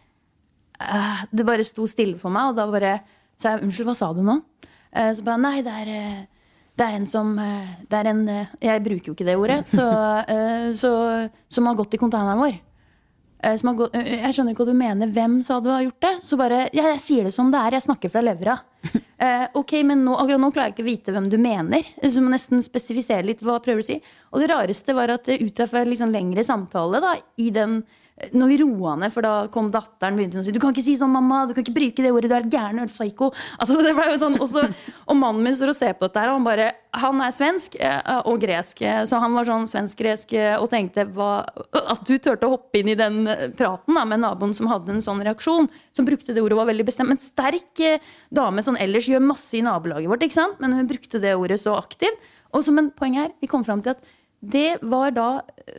eh, 0.79 1.25
Det 1.33 1.47
bare 1.47 1.67
sto 1.67 1.87
stille 1.91 2.19
for 2.21 2.31
meg, 2.31 2.53
og 2.53 2.61
da 2.61 2.69
bare 2.71 2.93
sa 3.37 3.55
jeg 3.55 3.67
unnskyld, 3.67 3.89
hva 3.91 3.97
sa 3.99 4.13
du 4.15 4.23
nå? 4.25 4.39
Eh, 4.95 5.11
så 5.17 5.25
bare 5.27 5.43
nei, 5.43 5.57
det 5.67 5.75
er 5.83 5.91
eh, 5.93 6.21
det 6.77 6.85
er 6.85 6.99
en 6.99 7.09
som 7.09 7.33
eh, 7.41 7.75
det 7.89 7.99
er 7.99 8.11
en, 8.13 8.23
eh, 8.29 8.55
Jeg 8.61 8.85
bruker 8.85 9.11
jo 9.11 9.17
ikke 9.17 9.27
det 9.27 9.37
ordet. 9.41 9.63
Så, 9.73 9.85
eh, 10.35 10.71
så, 10.77 10.93
som 11.49 11.69
har 11.69 11.79
gått 11.79 11.97
i 11.97 12.01
containeren 12.01 12.43
vår. 12.43 12.63
Som 13.61 13.69
har 13.69 13.75
gått, 13.79 13.95
jeg 13.95 14.33
skjønner 14.35 14.55
ikke 14.55 14.65
hva 14.65 14.73
du 14.73 14.79
mener. 14.79 15.11
Hvem 15.13 15.35
sa 15.45 15.59
du 15.63 15.69
har 15.71 15.85
gjort 15.85 16.03
det? 16.03 16.15
Så 16.25 16.39
bare, 16.41 16.63
ja, 16.75 16.89
Jeg 16.95 17.03
sier 17.05 17.29
det 17.29 17.35
som 17.37 17.53
det 17.53 17.61
er. 17.61 17.77
Jeg 17.77 17.85
snakker 17.89 18.13
fra 18.13 18.25
levra. 18.25 18.61
Eh, 19.17 19.47
ok, 19.57 19.71
men 19.89 20.03
nå, 20.05 20.13
akkurat 20.21 20.41
nå 20.43 20.51
klarer 20.53 20.69
jeg 20.69 20.75
ikke 20.75 20.83
å 20.85 20.87
vite 20.91 21.13
hvem 21.15 21.29
du 21.33 21.39
mener. 21.41 21.87
Så 22.05 22.21
må 22.21 22.29
nesten 22.29 22.61
spesifisere 22.61 23.25
litt 23.25 23.41
hva 23.41 23.55
prøver 23.65 23.81
du 23.81 23.85
å 23.87 23.87
si. 23.87 23.95
Og 24.29 24.43
det 24.43 24.51
rareste 24.51 24.93
var 24.93 25.09
at 25.15 25.31
ut 25.33 25.63
fra 25.71 25.87
liksom 25.89 26.13
lengre 26.13 26.45
samtale 26.45 27.01
da, 27.01 27.15
i 27.41 27.47
den 27.49 27.79
når 28.33 28.49
vi 28.49 28.57
roa 28.63 28.95
ned, 28.97 29.13
for 29.13 29.25
da 29.25 29.33
kom 29.53 29.67
datteren 29.69 30.17
begynte 30.17 30.41
å 30.41 30.45
si 30.45 30.53
Du 30.55 30.59
kan 30.61 30.73
ikke 30.73 30.85
si 30.87 30.95
sånn, 30.97 31.13
mamma! 31.13 31.43
Du 31.45 31.53
kan 31.53 31.61
ikke 31.61 31.75
bruke 31.77 32.01
det 32.01 32.13
ordet! 32.15 32.31
Du 32.33 32.37
er 32.39 32.47
gæren! 32.49 32.79
Du 32.81 32.87
er 32.87 32.93
psyko! 32.93 33.29
Altså, 33.61 33.77
det 33.85 33.93
ble 33.97 34.07
jo 34.09 34.21
sånn, 34.23 34.39
også, 34.41 34.63
og 35.05 35.19
mannen 35.19 35.45
min 35.45 35.57
står 35.57 35.73
og 35.73 35.77
ser 35.77 35.93
på 35.99 36.07
dette 36.07 36.23
her, 36.23 36.31
og 36.33 36.39
han 36.39 36.47
bare 36.47 36.69
Han 36.97 37.21
er 37.21 37.35
svensk 37.37 37.77
eh, 37.77 37.99
og 38.31 38.41
gresk, 38.41 38.81
eh, 38.89 39.03
så 39.09 39.21
han 39.21 39.37
var 39.37 39.49
sånn 39.49 39.67
svensk-gresk 39.69 40.33
eh, 40.39 40.55
og 40.57 40.71
tenkte 40.73 41.05
hva, 41.13 41.45
At 41.77 42.07
du 42.09 42.15
turte 42.17 42.49
å 42.49 42.55
hoppe 42.55 42.81
inn 42.81 42.95
i 42.95 42.97
den 42.97 43.29
praten 43.59 43.99
da, 43.99 44.07
med 44.09 44.25
naboen 44.25 44.57
som 44.57 44.71
hadde 44.73 44.95
en 44.95 45.05
sånn 45.05 45.21
reaksjon, 45.27 45.69
som 45.97 46.09
brukte 46.09 46.33
det 46.33 46.45
ordet, 46.45 46.57
var 46.57 46.71
veldig 46.71 46.89
bestemt. 46.89 47.13
En 47.13 47.21
sterk 47.21 47.85
dame 48.33 48.65
sånn 48.65 48.81
ellers 48.81 49.11
gjør 49.13 49.29
masse 49.29 49.53
i 49.59 49.65
nabolaget 49.67 50.09
vårt, 50.09 50.25
ikke 50.25 50.41
sant? 50.41 50.57
men 50.63 50.73
hun 50.79 50.89
brukte 50.89 51.21
det 51.21 51.37
ordet 51.37 51.61
så 51.61 51.77
aktivt. 51.77 52.17
Og 52.57 52.65
som 52.65 52.79
en 52.81 52.89
poeng 52.97 53.19
her, 53.19 53.35
vi 53.43 53.51
kom 53.51 53.65
fram 53.67 53.83
til 53.85 53.93
at 53.93 54.16
det 54.45 54.79
var 54.85 55.15
da 55.17 55.29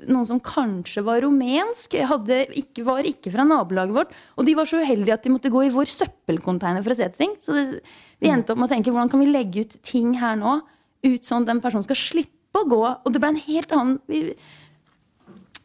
noen 0.10 0.26
som 0.28 0.40
kanskje 0.44 1.04
var 1.06 1.22
rumensk, 1.24 1.94
hadde, 2.10 2.42
ikke, 2.58 2.84
var 2.88 3.06
ikke 3.08 3.32
fra 3.32 3.46
nabolaget 3.48 3.96
vårt. 3.96 4.16
Og 4.36 4.48
de 4.48 4.56
var 4.58 4.68
så 4.68 4.82
uheldige 4.82 5.16
at 5.16 5.24
de 5.24 5.32
måtte 5.32 5.52
gå 5.54 5.62
i 5.68 5.74
vår 5.74 5.90
søppelcontainer 5.92 6.84
for 6.84 6.94
å 6.94 6.98
se 6.98 7.06
etter 7.06 7.22
ting. 7.22 7.36
Så 7.44 7.56
det, 7.56 7.84
vi 8.24 8.32
endte 8.34 8.54
opp 8.54 8.60
med 8.60 8.68
å 8.68 8.74
tenke 8.74 8.92
hvordan 8.92 9.12
kan 9.14 9.22
vi 9.22 9.30
legge 9.30 9.64
ut 9.64 9.78
ting 9.86 10.16
her 10.20 10.40
nå, 10.40 10.58
ut 11.06 11.28
sånn 11.28 11.46
at 11.46 11.54
den 11.54 11.62
personen 11.64 11.86
skal 11.86 12.00
slippe 12.02 12.64
å 12.64 12.68
gå. 12.68 12.82
Og 13.06 13.14
det 13.14 13.22
ble 13.22 13.36
en 13.36 13.44
helt 13.46 13.76
annen 13.78 14.00
vi, 14.10 14.24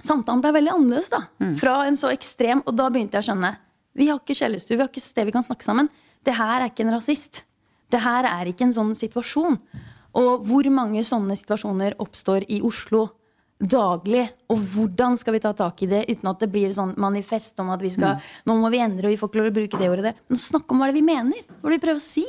Samtalen 0.02 0.40
ble 0.42 0.50
veldig 0.56 0.72
annerledes, 0.72 1.12
da. 1.12 1.20
Fra 1.60 1.76
en 1.86 1.94
så 1.94 2.08
ekstrem 2.10 2.58
Og 2.66 2.74
da 2.74 2.88
begynte 2.90 3.14
jeg 3.14 3.22
å 3.22 3.28
skjønne. 3.28 3.52
Vi 3.94 4.08
har 4.08 4.18
ikke 4.18 4.34
kjellerstue, 4.34 4.74
vi 4.74 4.82
har 4.82 4.90
ikke 4.90 5.02
sted 5.04 5.28
vi 5.28 5.34
kan 5.34 5.44
snakke 5.46 5.62
sammen. 5.62 5.90
Det 6.26 6.34
her 6.34 6.58
er 6.58 6.72
ikke 6.72 6.82
en 6.82 6.94
rasist. 6.96 7.44
Det 7.92 8.00
her 8.02 8.26
er 8.26 8.50
ikke 8.50 8.66
en 8.66 8.74
sånn 8.74 8.94
situasjon. 8.98 9.60
Og 10.18 10.44
hvor 10.46 10.68
mange 10.74 11.04
sånne 11.06 11.36
situasjoner 11.38 11.96
oppstår 12.02 12.46
i 12.52 12.60
Oslo 12.64 13.06
daglig? 13.62 14.26
Og 14.52 14.60
hvordan 14.74 15.16
skal 15.20 15.36
vi 15.36 15.42
ta 15.44 15.54
tak 15.56 15.82
i 15.84 15.90
det 15.90 16.04
uten 16.10 16.32
at 16.32 16.42
det 16.42 16.50
blir 16.52 16.72
sånn 16.76 16.94
manifest 17.00 17.58
om 17.62 17.72
at 17.72 17.82
vi 17.82 17.92
skal 17.94 18.20
Nå 18.48 18.58
må 18.60 18.72
vi 18.74 18.82
endre, 18.84 19.08
og 19.08 19.14
vi 19.14 19.20
får 19.20 19.30
ikke 19.30 19.40
lov 19.40 19.48
til 19.48 19.54
å 19.54 19.58
bruke 19.60 19.82
det 19.82 19.92
ordet 19.92 20.08
det. 20.10 20.16
Men 20.28 20.46
snakk 20.48 20.72
om 20.72 20.82
hva 20.82 20.90
det 20.90 20.96
er 20.96 21.00
vi 21.00 21.10
mener. 21.12 21.46
Hva 21.60 21.68
er 21.70 21.74
det 21.74 21.78
vi 21.78 21.86
prøver 21.86 22.02
å 22.02 22.04
si? 22.04 22.26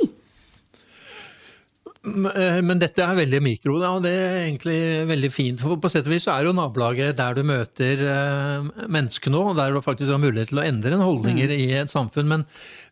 Eh, 2.03 2.61
Men 2.61 2.79
dette 2.81 2.99
er 2.99 3.15
veldig 3.15 3.39
mikro, 3.43 3.77
da, 3.79 3.93
og 3.95 4.03
det 4.03 4.11
er 4.11 4.39
egentlig 4.43 4.77
veldig 5.07 5.31
fint. 5.31 5.61
For 5.63 5.79
på 5.79 5.91
sett 5.91 6.07
og 6.07 6.11
vis 6.11 6.27
er 6.27 6.43
jo 6.47 6.55
nabolaget 6.55 7.15
der 7.19 7.37
du 7.37 7.43
møter 7.47 8.03
eh, 8.03 8.71
mennesker 8.91 9.31
nå, 9.31 9.43
og 9.51 9.59
der 9.59 9.71
du 9.71 9.79
faktisk 9.83 10.11
har 10.11 10.19
mulighet 10.19 10.51
til 10.51 10.59
å 10.59 10.65
endre 10.67 10.97
en 10.97 11.05
holdninger 11.05 11.53
i 11.55 11.69
et 11.79 11.93
samfunn. 11.93 12.27
Men 12.27 12.43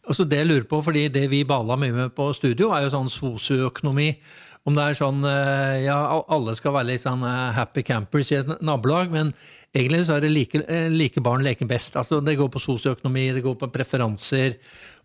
altså 0.07 0.23
det 0.27 0.39
jeg 0.39 0.51
lurer 0.51 0.69
på, 0.69 0.79
fordi 0.85 1.09
det 1.11 1.25
vi 1.31 1.43
bala 1.47 1.75
mye 1.79 1.97
med 1.97 2.15
på 2.15 2.29
studio, 2.37 2.71
er 2.71 2.87
jo 2.87 2.95
sånn 2.95 3.11
sosioøkonomi. 3.11 4.13
Om 4.61 4.77
det 4.77 4.83
er 4.85 4.97
sånn 4.97 5.23
eh, 5.25 5.79
ja, 5.87 5.97
alle 6.29 6.53
skal 6.57 6.75
være 6.75 6.91
litt 6.91 7.01
sånn 7.01 7.23
eh, 7.25 7.53
happy 7.55 7.81
campers 7.85 8.29
i 8.29 8.37
et 8.37 8.49
nabolag, 8.61 9.09
men 9.13 9.31
egentlig 9.73 10.03
så 10.05 10.19
er 10.19 10.27
det 10.27 10.29
like, 10.35 10.61
eh, 10.69 10.85
like 10.93 11.23
barn 11.25 11.41
leker 11.45 11.69
best. 11.69 11.97
Altså 11.97 12.19
det 12.21 12.37
går 12.37 12.51
på 12.53 12.61
sosioøkonomi, 12.61 13.31
det 13.33 13.41
går 13.45 13.57
på 13.57 13.71
preferanser. 13.73 14.59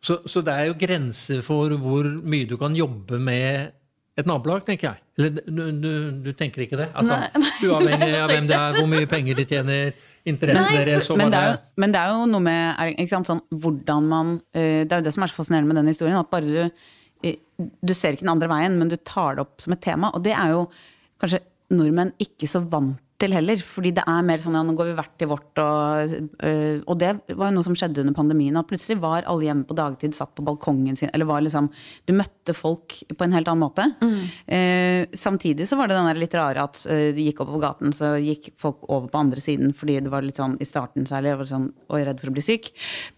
Så, 0.04 0.20
så 0.28 0.42
det 0.44 0.52
er 0.52 0.68
jo 0.68 0.76
grenser 0.76 1.40
for 1.44 1.72
hvor 1.80 2.04
mye 2.04 2.48
du 2.50 2.58
kan 2.60 2.76
jobbe 2.76 3.16
med 3.16 3.72
et 4.16 4.28
nabolag, 4.28 4.60
tenker 4.66 4.90
jeg. 4.90 5.00
Eller 5.16 5.40
du, 5.40 5.62
du, 5.80 5.88
du 6.26 6.28
tenker 6.36 6.66
ikke 6.66 6.82
det? 6.82 6.90
Altså, 6.92 7.16
Nei. 7.16 7.48
Uavhengig 7.64 8.12
av 8.26 8.34
hvem 8.34 8.50
det 8.50 8.58
er, 8.58 8.76
hvor 8.76 8.92
mye 8.92 9.08
penger 9.08 9.40
de 9.40 9.48
tjener, 9.48 9.96
interessen 10.28 10.76
deres 10.82 11.08
Men 11.16 11.32
det, 11.32 11.40
er 11.40 11.52
jo, 11.54 11.58
men 11.80 11.96
det 11.96 12.02
er 12.02 12.12
jo 12.12 12.28
noe 12.28 12.44
med 12.44 12.94
ikke 12.98 13.12
sant, 13.14 13.28
sånn, 13.30 13.42
hvordan 13.62 14.08
man 14.10 14.36
Det 14.50 14.90
er 14.90 14.98
jo 14.98 15.04
det 15.06 15.12
som 15.14 15.22
er 15.22 15.30
så 15.30 15.38
fascinerende 15.38 15.70
med 15.70 15.80
den 15.80 15.92
historien. 15.92 16.18
At 16.18 16.32
bare 16.32 16.44
du 16.44 16.86
Du 17.22 17.94
ser 17.96 18.12
ikke 18.12 18.26
den 18.26 18.34
andre 18.34 18.50
veien, 18.52 18.76
men 18.80 18.90
du 18.92 18.98
tar 19.00 19.36
det 19.36 19.46
opp 19.46 19.62
som 19.64 19.72
et 19.76 19.84
tema. 19.84 20.12
Og 20.12 20.24
det 20.26 20.34
er 20.36 20.52
jo 20.52 20.66
kanskje 21.22 21.40
nordmenn 21.72 22.12
ikke 22.22 22.48
så 22.50 22.60
vant 22.62 23.00
til 23.20 23.34
heller. 23.36 23.60
Fordi 23.62 23.92
det 23.96 24.04
er 24.08 24.26
mer 24.26 24.42
sånn 24.42 24.56
ja, 24.58 24.62
nå 24.66 24.74
går 24.76 24.90
vi 24.90 24.96
hvert 24.98 25.14
til 25.20 25.30
vårt. 25.30 25.62
Og, 25.62 26.14
øh, 26.48 26.80
og 26.84 26.98
det 27.00 27.12
var 27.32 27.50
jo 27.50 27.56
noe 27.56 27.66
som 27.66 27.76
skjedde 27.78 28.02
under 28.04 28.16
pandemien. 28.16 28.56
At 28.58 28.68
plutselig 28.70 28.98
var 29.02 29.26
alle 29.28 29.48
hjemme 29.48 29.66
på 29.68 29.76
dagtid, 29.78 30.16
satt 30.16 30.34
på 30.36 30.44
balkongen 30.46 30.98
sin. 30.98 31.12
Eller 31.12 31.28
var 31.28 31.44
liksom 31.44 31.70
Du 32.06 32.14
møtte 32.16 32.54
folk 32.56 32.98
på 33.16 33.26
en 33.26 33.34
helt 33.34 33.48
annen 33.50 33.64
måte. 33.64 33.88
Eh, 34.46 35.06
samtidig 35.16 35.66
så 35.68 35.78
var 35.78 35.88
det 35.88 35.96
den 35.98 36.08
der 36.10 36.20
litt 36.20 36.36
rare 36.36 36.66
at 36.68 36.82
øh, 36.90 37.10
du 37.16 37.20
gikk 37.22 37.42
oppover 37.42 37.64
gaten, 37.66 37.94
så 37.96 38.14
gikk 38.22 38.52
folk 38.60 38.84
over 38.88 39.08
på 39.10 39.20
andre 39.20 39.42
siden 39.42 39.74
fordi 39.76 39.98
det 40.04 40.12
var 40.12 40.24
litt 40.24 40.38
sånn 40.38 40.56
i 40.62 40.68
starten 40.68 41.06
særlig, 41.08 41.32
jeg 41.32 41.40
var 41.40 41.50
sånn 41.50 41.66
oi, 41.90 42.02
redd 42.06 42.22
for 42.22 42.30
å 42.30 42.36
bli 42.36 42.44
syk. 42.44 42.70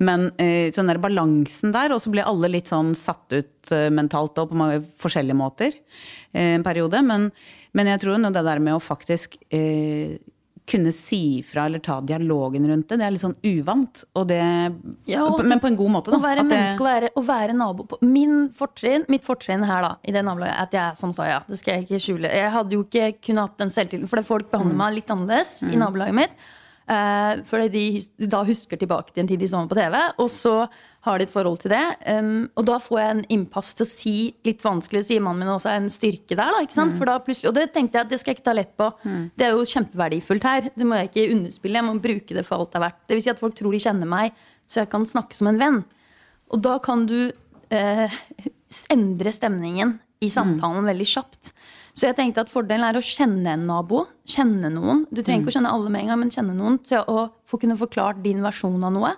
Men 0.04 0.30
øh, 0.40 0.70
sånn 0.74 0.90
der 0.90 1.02
balansen 1.02 1.74
der, 1.74 1.94
og 1.94 2.02
så 2.02 2.12
ble 2.14 2.26
alle 2.26 2.50
litt 2.52 2.70
sånn 2.70 2.94
satt 2.98 3.34
ut 3.34 3.72
eh, 3.74 3.88
mentalt 3.94 4.38
og 4.40 4.52
på 4.52 4.58
mange 4.58 4.82
forskjellige 5.00 5.38
måter 5.38 5.72
eh, 6.32 6.54
en 6.56 6.66
periode. 6.66 7.02
Men, 7.04 7.30
men 7.76 7.86
jeg 7.92 8.00
tror 8.02 8.16
jo 8.16 8.30
det 8.32 8.44
der 8.44 8.60
med 8.64 8.76
å 8.76 8.82
faktisk 8.82 9.36
eh, 9.50 10.18
kunne 10.68 10.92
si 10.92 11.40
fra 11.46 11.64
eller 11.66 11.80
ta 11.84 11.98
dialogen 12.04 12.66
rundt 12.68 12.90
det. 12.90 12.98
Det 13.00 13.06
er 13.06 13.14
litt 13.14 13.22
sånn 13.24 13.36
uvant, 13.48 14.02
og 14.18 14.26
det, 14.28 14.40
Ja, 15.08 15.24
og 15.24 15.40
men 15.48 15.60
på 15.62 15.70
en 15.70 15.78
god 15.78 15.94
måte. 15.94 16.12
Da. 16.12 16.18
Å 16.18 16.22
være 16.22 16.42
det- 16.44 16.50
menneske 16.52 16.84
og 16.84 16.88
være, 16.88 17.10
være 17.28 17.56
nabo 17.56 17.86
på 17.88 17.98
Min 18.02 18.50
fortrinn, 18.50 19.06
Mitt 19.08 19.24
fortrinn 19.24 19.64
her 19.64 19.82
da, 19.82 19.96
i 20.04 20.12
det 20.12 20.24
nabolaget 20.24 20.54
er 20.54 20.62
at 20.62 20.72
jeg 20.72 21.08
er 21.18 21.28
ja, 21.30 21.40
Det 21.48 21.58
skal 21.58 21.74
jeg 21.74 21.86
ikke 21.88 22.00
skjule. 22.04 22.34
Jeg 22.34 22.52
hadde 22.52 22.70
jo 22.76 22.84
ikke 22.84 23.14
kunnet 23.22 23.48
hatt 23.48 23.58
den 23.58 23.70
selvtilliten, 23.70 24.08
for 24.08 24.22
folk 24.22 24.50
behandler 24.50 24.76
meg 24.76 24.94
litt 24.94 25.08
annerledes 25.08 25.62
i 25.62 25.76
nabolaget 25.76 26.14
mitt. 26.14 26.30
Eh, 26.88 27.40
fordi 27.44 27.68
de 27.68 28.28
da 28.32 28.38
husker 28.48 28.78
tilbake 28.80 29.12
til 29.12 29.20
en 29.20 29.28
tid 29.28 29.42
de 29.42 29.48
så 29.50 29.60
meg 29.60 29.68
på 29.68 29.76
TV, 29.76 29.96
og 30.22 30.30
så 30.32 30.54
har 31.04 31.20
de 31.20 31.26
et 31.26 31.32
forhold 31.32 31.60
til 31.62 31.72
det. 31.72 31.84
Um, 32.08 32.48
og 32.58 32.64
da 32.68 32.78
får 32.80 32.98
jeg 33.00 33.12
en 33.14 33.20
innpass 33.36 33.74
til 33.76 33.84
å 33.84 33.88
si 33.88 34.14
litt 34.44 34.64
vanskelig, 34.64 35.04
sier 35.06 35.22
mannen 35.24 35.44
min 35.44 35.52
også, 35.52 35.70
en 35.70 35.90
styrke 35.92 36.32
der. 36.34 36.48
da, 36.54 36.62
ikke 36.64 36.76
sant? 36.76 36.96
For 36.98 37.08
da 37.08 37.18
plutselig, 37.24 37.50
Og 37.52 37.56
det 37.56 37.68
tenkte 37.74 38.00
jeg 38.00 38.08
at 38.08 38.12
det 38.12 38.20
skal 38.20 38.32
jeg 38.32 38.40
ikke 38.40 38.48
ta 38.48 38.56
lett 38.56 38.74
på. 38.76 38.88
Det 39.38 39.46
er 39.46 39.54
jo 39.54 39.68
kjempeverdifullt 39.68 40.48
her. 40.48 40.70
Det 40.74 40.88
må 40.88 40.98
jeg 40.98 41.10
ikke 41.10 41.28
underspille. 41.36 41.80
Jeg 41.80 41.86
må 41.86 41.94
bruke 42.08 42.38
det 42.40 42.44
for 42.48 42.58
alt 42.58 42.72
det 42.72 42.80
er 42.80 42.86
verdt. 42.88 43.00
Det 43.04 43.18
vil 43.18 43.24
si 43.24 43.32
at 43.32 43.44
folk 43.44 43.56
tror 43.60 43.76
de 43.76 43.84
kjenner 43.84 44.10
meg, 44.10 44.42
så 44.68 44.82
jeg 44.82 44.92
kan 44.92 45.06
snakke 45.08 45.38
som 45.38 45.52
en 45.52 45.60
venn. 45.60 45.80
Og 46.52 46.64
da 46.64 46.76
kan 46.82 47.06
du 47.08 47.18
uh, 47.28 48.18
endre 48.96 49.32
stemningen 49.36 49.98
i 50.24 50.32
samtalen 50.32 50.88
veldig 50.88 51.08
kjapt. 51.08 51.52
Så 51.98 52.06
jeg 52.06 52.14
tenkte 52.14 52.44
at 52.44 52.50
fordelen 52.52 52.86
er 52.86 52.94
å 52.98 53.02
kjenne 53.02 53.56
en 53.56 53.64
nabo. 53.66 54.04
Kjenne 54.28 54.68
noen. 54.70 55.00
Du 55.10 55.18
trenger 55.18 55.42
ikke 55.42 55.50
å 55.50 55.56
kjenne 55.56 55.72
alle 55.74 55.90
med 55.90 56.04
en 56.04 56.12
gang, 56.12 56.20
men 56.20 56.30
kjenne 56.30 56.54
noen 56.54 56.76
til 56.86 57.02
å 57.10 57.24
få 57.48 57.58
kunne 57.58 57.78
forklart 57.80 58.20
din 58.22 58.44
versjon 58.44 58.84
av 58.86 58.92
noe. 58.94 59.10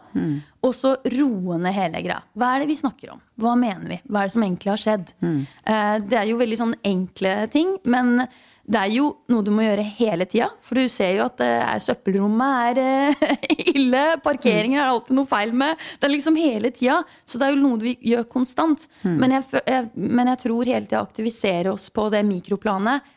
Og 0.65 0.73
så 0.77 0.95
roe 1.13 1.59
ned 1.61 1.77
hele 1.77 2.01
greia. 2.05 2.23
Hva 2.39 2.55
er 2.55 2.63
det 2.65 2.71
vi 2.71 2.79
snakker 2.81 3.13
om? 3.13 3.21
Hva 3.41 3.53
mener 3.61 3.85
vi? 3.93 3.99
Hva 4.09 4.23
er 4.23 4.31
det 4.31 4.35
som 4.37 4.47
egentlig 4.47 4.73
har 4.73 4.81
skjedd? 4.81 5.13
Eh, 5.21 5.97
det 6.09 6.19
er 6.23 6.31
jo 6.31 6.41
veldig 6.41 6.59
sånn 6.63 6.75
enkle 6.95 7.35
ting, 7.53 7.77
men 7.85 8.25
det 8.71 8.79
er 8.79 8.93
jo 8.95 9.07
noe 9.33 9.43
du 9.43 9.51
må 9.55 9.65
gjøre 9.65 9.85
hele 9.99 10.27
tida. 10.31 10.51
For 10.63 10.79
du 10.79 10.91
ser 10.93 11.17
jo 11.17 11.25
at 11.27 11.41
eh, 11.43 11.73
søppelrommet 11.83 12.77
er 12.79 12.81
eh, 12.83 13.47
ille. 13.75 14.03
Parkeringer 14.23 14.79
er 14.85 14.93
alltid 14.93 15.17
noe 15.19 15.31
feil 15.31 15.55
med. 15.57 15.81
Det 15.99 16.07
er 16.07 16.15
liksom 16.15 16.39
hele 16.39 16.71
tida. 16.75 17.01
Så 17.27 17.41
det 17.41 17.49
er 17.49 17.57
jo 17.57 17.63
noe 17.65 17.81
du 17.83 17.89
gjør 17.91 18.29
konstant. 18.31 18.87
Men, 19.03 19.35
jeg, 19.35 19.63
jeg, 19.67 19.89
men 19.99 20.31
jeg 20.31 20.43
tror 20.45 20.71
hele 20.71 20.87
tida 20.87 21.01
å 21.03 21.09
aktivisere 21.09 21.73
oss 21.75 21.89
på 21.95 22.07
det 22.15 22.23
mikroplanet. 22.29 23.11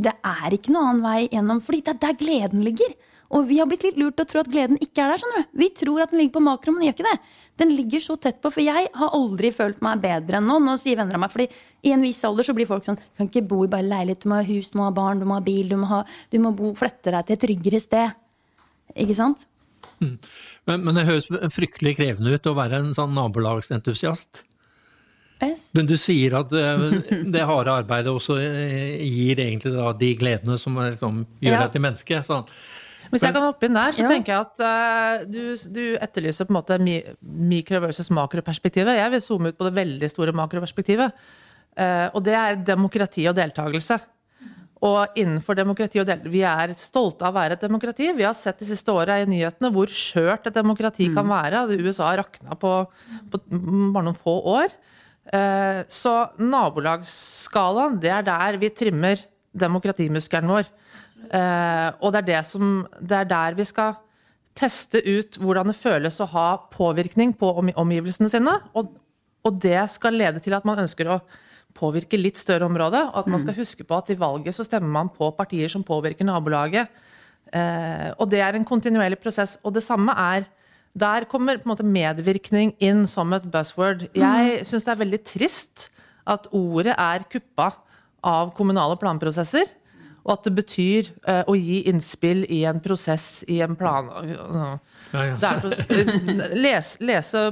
Det 0.00 0.12
er 0.26 0.56
ikke 0.56 0.74
noen 0.74 0.92
annen 0.92 1.06
vei 1.06 1.20
gjennom, 1.30 1.64
fordi 1.64 1.80
det 1.86 1.94
er 1.94 2.02
der 2.04 2.20
gleden 2.20 2.66
ligger. 2.66 2.92
Og 3.30 3.44
vi 3.46 3.60
har 3.60 3.68
blitt 3.70 3.84
litt 3.86 3.98
lurt 4.00 4.16
til 4.18 4.24
å 4.26 4.30
tro 4.30 4.40
at 4.42 4.48
gleden 4.50 4.78
ikke 4.82 5.04
er 5.04 5.12
der. 5.12 5.20
skjønner 5.22 5.44
du. 5.44 5.50
Vi 5.60 5.68
tror 5.78 6.02
at 6.02 6.10
den 6.10 6.18
ligger 6.18 6.34
på 6.38 6.42
makro, 6.42 6.72
men 6.74 6.82
den 6.82 6.88
gjør 6.88 6.96
ikke 6.98 7.10
det. 7.12 7.18
Den 7.62 7.74
ligger 7.76 8.02
så 8.02 8.16
tett 8.18 8.40
på, 8.42 8.50
for 8.50 8.64
jeg 8.64 8.88
har 8.96 9.14
aldri 9.14 9.52
følt 9.54 9.78
meg 9.84 10.00
bedre 10.02 10.40
enn 10.40 10.48
nå. 10.50 10.56
Nå 10.64 10.74
sier 10.82 10.98
venner 10.98 11.14
av 11.14 11.22
meg, 11.22 11.30
fordi 11.30 11.46
i 11.86 11.92
en 11.94 12.02
viss 12.02 12.24
alder 12.26 12.48
så 12.48 12.54
blir 12.56 12.66
folk 12.66 12.82
sånn 12.86 12.98
Du 12.98 13.04
Kan 13.20 13.28
ikke 13.30 13.44
bo 13.52 13.60
i 13.64 13.70
bare 13.70 13.86
leilighet, 13.86 14.24
du 14.24 14.32
må 14.32 14.40
ha 14.40 14.46
hus, 14.48 14.72
du 14.72 14.80
må 14.80 14.88
ha 14.88 14.94
barn, 14.96 15.22
du 15.22 15.28
må 15.30 15.38
ha 15.38 15.44
bil, 15.46 15.68
du 15.70 15.76
må, 15.78 15.86
ha, 15.92 16.02
du 16.32 16.38
må 16.42 16.50
bo, 16.58 16.72
flette 16.74 17.14
deg 17.14 17.28
til 17.28 17.36
et 17.38 17.44
tryggere 17.46 17.80
sted. 17.84 18.18
Ikke 18.98 19.14
sant? 19.20 19.46
Men, 20.00 20.82
men 20.82 20.96
det 20.96 21.06
høres 21.06 21.28
fryktelig 21.54 21.94
krevende 22.00 22.32
ut 22.34 22.50
å 22.50 22.56
være 22.56 22.80
en 22.82 22.94
sånn 22.96 23.14
nabolagsentusiast. 23.14 24.42
Yes. 25.40 25.68
Men 25.76 25.86
du 25.88 25.94
sier 26.00 26.34
at 26.40 26.50
eh, 26.52 26.82
det 27.34 27.46
harde 27.48 27.72
arbeidet 27.72 28.12
også 28.12 28.36
eh, 28.42 28.98
gir 29.06 29.40
egentlig 29.40 29.72
da 29.76 29.92
de 29.96 30.10
gledene 30.20 30.58
som 30.60 30.76
liksom, 30.82 31.22
gjør 31.40 31.54
Ja. 31.54 31.62
deg 31.64 31.76
til 31.76 31.84
menneske. 31.86 32.20
Sånn. 32.26 32.48
Hvis 33.10 33.24
jeg 33.26 33.34
kan 33.34 33.42
hoppe 33.42 33.66
inn 33.66 33.74
der, 33.74 33.92
så 33.96 34.04
Ja. 34.04 34.08
tenker 34.08 34.32
jeg 34.32 34.46
at 34.46 34.60
uh, 34.62 35.24
du, 35.26 35.40
du 35.74 35.82
etterlyser 35.98 36.46
på 36.46 36.54
en 36.54 36.58
måte 36.60 36.78
mi, 36.78 37.00
mikro- 37.22 37.80
versus 37.82 38.10
makroperspektivet. 38.14 38.96
Jeg 39.00 39.10
vil 39.16 39.20
zoome 39.24 39.50
ut 39.50 39.58
på 39.58 39.66
det 39.66 39.74
veldig 39.74 40.10
store 40.12 40.32
makroperspektivet. 40.32 41.12
Uh, 41.78 42.08
og 42.14 42.22
det 42.26 42.34
er 42.38 42.56
demokrati 42.66 43.26
og 43.30 43.34
deltakelse. 43.38 43.98
Og 44.80 45.18
innenfor 45.20 45.58
demokrati 45.58 46.00
og 46.00 46.06
deltakelse 46.08 46.32
Vi 46.32 46.40
er 46.46 46.70
stolte 46.80 47.26
av 47.26 47.34
å 47.34 47.38
være 47.40 47.58
et 47.58 47.60
demokrati. 47.66 48.06
Vi 48.16 48.24
har 48.24 48.34
sett 48.38 48.62
de 48.62 48.68
siste 48.70 48.88
åra 48.94 49.18
i 49.20 49.26
nyhetene 49.28 49.68
hvor 49.74 49.90
skjørt 49.92 50.46
et 50.48 50.56
demokrati 50.56 51.10
kan 51.12 51.28
være. 51.28 51.66
USA 51.82 52.14
rakna 52.16 52.56
på, 52.56 52.72
på 53.30 53.40
bare 53.50 54.06
noen 54.06 54.16
få 54.16 54.38
år. 54.54 54.72
Eh, 55.36 55.82
så 55.86 56.14
nabolagsskalaen, 56.40 57.98
det 58.00 58.10
er 58.10 58.24
der 58.26 58.56
vi 58.60 58.70
trimmer 58.72 59.20
demokratimuskelen 59.52 60.48
vår. 60.50 60.70
Eh, 61.28 61.90
og 62.00 62.14
det 62.14 62.22
er, 62.22 62.28
det, 62.30 62.40
som, 62.48 62.80
det 63.00 63.18
er 63.20 63.28
der 63.30 63.58
vi 63.58 63.66
skal 63.68 63.98
teste 64.58 65.00
ut 65.06 65.38
hvordan 65.40 65.70
det 65.70 65.78
føles 65.78 66.18
å 66.20 66.28
ha 66.32 66.48
påvirkning 66.72 67.34
på 67.38 67.52
omgivelsene 67.60 68.30
sine. 68.32 68.56
Og, 68.78 68.92
og 69.46 69.62
det 69.62 69.82
skal 69.92 70.18
lede 70.18 70.42
til 70.44 70.56
at 70.56 70.66
man 70.68 70.82
ønsker 70.82 71.10
å 71.10 71.20
påvirke 71.76 72.18
litt 72.18 72.40
større 72.40 72.66
område. 72.66 73.02
Og 73.12 73.22
at 73.22 73.30
man 73.30 73.42
skal 73.42 73.56
huske 73.58 73.86
på 73.86 73.98
at 73.98 74.10
i 74.12 74.18
valget 74.18 74.56
så 74.56 74.66
stemmer 74.66 74.90
man 75.00 75.12
på 75.14 75.30
partier 75.36 75.70
som 75.72 75.86
påvirker 75.86 76.26
nabolaget. 76.28 76.90
Eh, 77.50 78.08
og 78.18 78.30
det 78.30 78.42
er 78.44 78.58
en 78.58 78.66
kontinuerlig 78.66 79.20
prosess. 79.22 79.56
Og 79.64 79.74
det 79.76 79.86
samme 79.86 80.14
er 80.16 80.48
Der 80.90 81.22
kommer 81.30 81.60
måte 81.62 81.84
medvirkning 81.86 82.72
inn 82.82 83.04
som 83.06 83.30
et 83.32 83.44
buzzword. 83.46 84.08
Jeg 84.10 84.64
syns 84.66 84.82
det 84.82 84.90
er 84.90 84.98
veldig 84.98 85.20
trist 85.22 85.84
at 86.26 86.48
ordet 86.50 86.96
er 86.98 87.22
kuppa 87.30 87.68
av 88.26 88.50
kommunale 88.56 88.96
planprosesser. 88.98 89.70
Og 90.24 90.32
at 90.34 90.46
det 90.46 90.52
betyr 90.58 91.10
uh, 91.24 91.42
å 91.48 91.54
gi 91.56 91.80
innspill 91.88 92.42
i 92.52 92.62
en 92.68 92.80
prosess, 92.84 93.42
i 93.48 93.60
en 93.64 93.76
plan 93.78 94.10
Ja, 94.28 94.66
ja. 95.14 95.52
så- 95.74 96.04
les, 96.60 96.96
Lese 97.00 97.46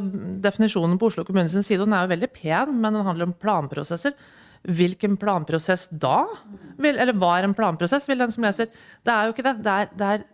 definisjonen 0.44 0.98
på 1.00 1.08
Oslo 1.08 1.24
kommunes 1.24 1.56
side, 1.56 1.80
og 1.80 1.88
den 1.88 1.96
er 1.96 2.04
jo 2.04 2.12
veldig 2.12 2.30
pen, 2.34 2.74
men 2.80 2.98
den 2.98 3.06
handler 3.06 3.30
om 3.30 3.36
planprosesser. 3.40 4.12
Hvilken 4.68 5.16
planprosess 5.16 5.88
da? 5.88 6.26
Vil, 6.76 6.98
eller 6.98 7.16
hva 7.16 7.38
er 7.38 7.48
en 7.48 7.56
planprosess, 7.56 8.08
vil 8.10 8.20
den 8.20 8.34
som 8.34 8.44
leser. 8.44 8.68
Det 9.06 9.14
er 9.14 9.28
jo 9.28 9.32
ikke 9.36 9.46
det. 9.46 9.56
Det 9.64 9.72
er, 9.72 9.90
det 9.96 10.10
er, 10.12 10.26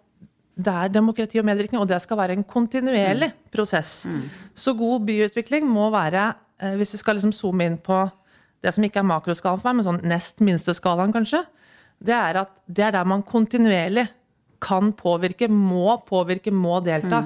det 0.64 0.74
er 0.74 0.92
demokrati 0.94 1.38
og 1.38 1.46
medvirkning, 1.46 1.80
og 1.82 1.88
det 1.90 2.00
skal 2.02 2.18
være 2.18 2.34
en 2.38 2.44
kontinuerlig 2.44 3.30
prosess. 3.54 4.08
Så 4.54 4.74
god 4.78 5.06
byutvikling 5.06 5.68
må 5.70 5.90
være, 5.94 6.32
uh, 6.64 6.74
hvis 6.80 6.96
vi 6.96 7.02
skal 7.04 7.20
liksom 7.20 7.36
zoome 7.36 7.70
inn 7.70 7.78
på 7.78 8.02
det 8.64 8.72
som 8.74 8.84
ikke 8.86 9.02
er 9.02 9.06
makroskalaen 9.06 9.60
for 9.60 9.70
meg, 9.70 9.80
men 9.82 9.86
sånn 9.86 10.08
nest 10.08 10.40
minste 10.40 10.72
skalaen, 10.74 11.12
kanskje, 11.12 11.42
det 12.04 12.14
er 12.16 12.40
at 12.44 12.52
det 12.66 12.84
er 12.86 12.94
der 12.98 13.08
man 13.08 13.24
kontinuerlig 13.26 14.06
kan 14.64 14.92
påvirke, 14.96 15.48
må 15.48 15.98
påvirke, 16.08 16.52
må 16.52 16.78
delta. 16.84 17.24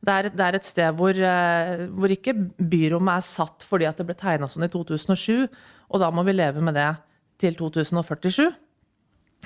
Det, 0.00 0.14
er, 0.14 0.30
det 0.32 0.46
er 0.46 0.56
et 0.56 0.66
sted 0.66 0.96
hvor, 0.96 1.14
eh, 1.14 1.84
hvor 1.92 2.12
ikke 2.12 2.34
byrommet 2.56 3.20
er 3.20 3.26
satt 3.26 3.66
fordi 3.68 3.86
at 3.88 4.00
det 4.00 4.06
ble 4.08 4.16
tegna 4.18 4.48
sånn 4.48 4.66
i 4.66 4.72
2007, 4.72 5.46
og 5.90 6.02
da 6.02 6.08
må 6.14 6.24
vi 6.26 6.34
leve 6.34 6.62
med 6.64 6.78
det 6.78 6.88
til 7.42 7.56
2047. 7.58 8.48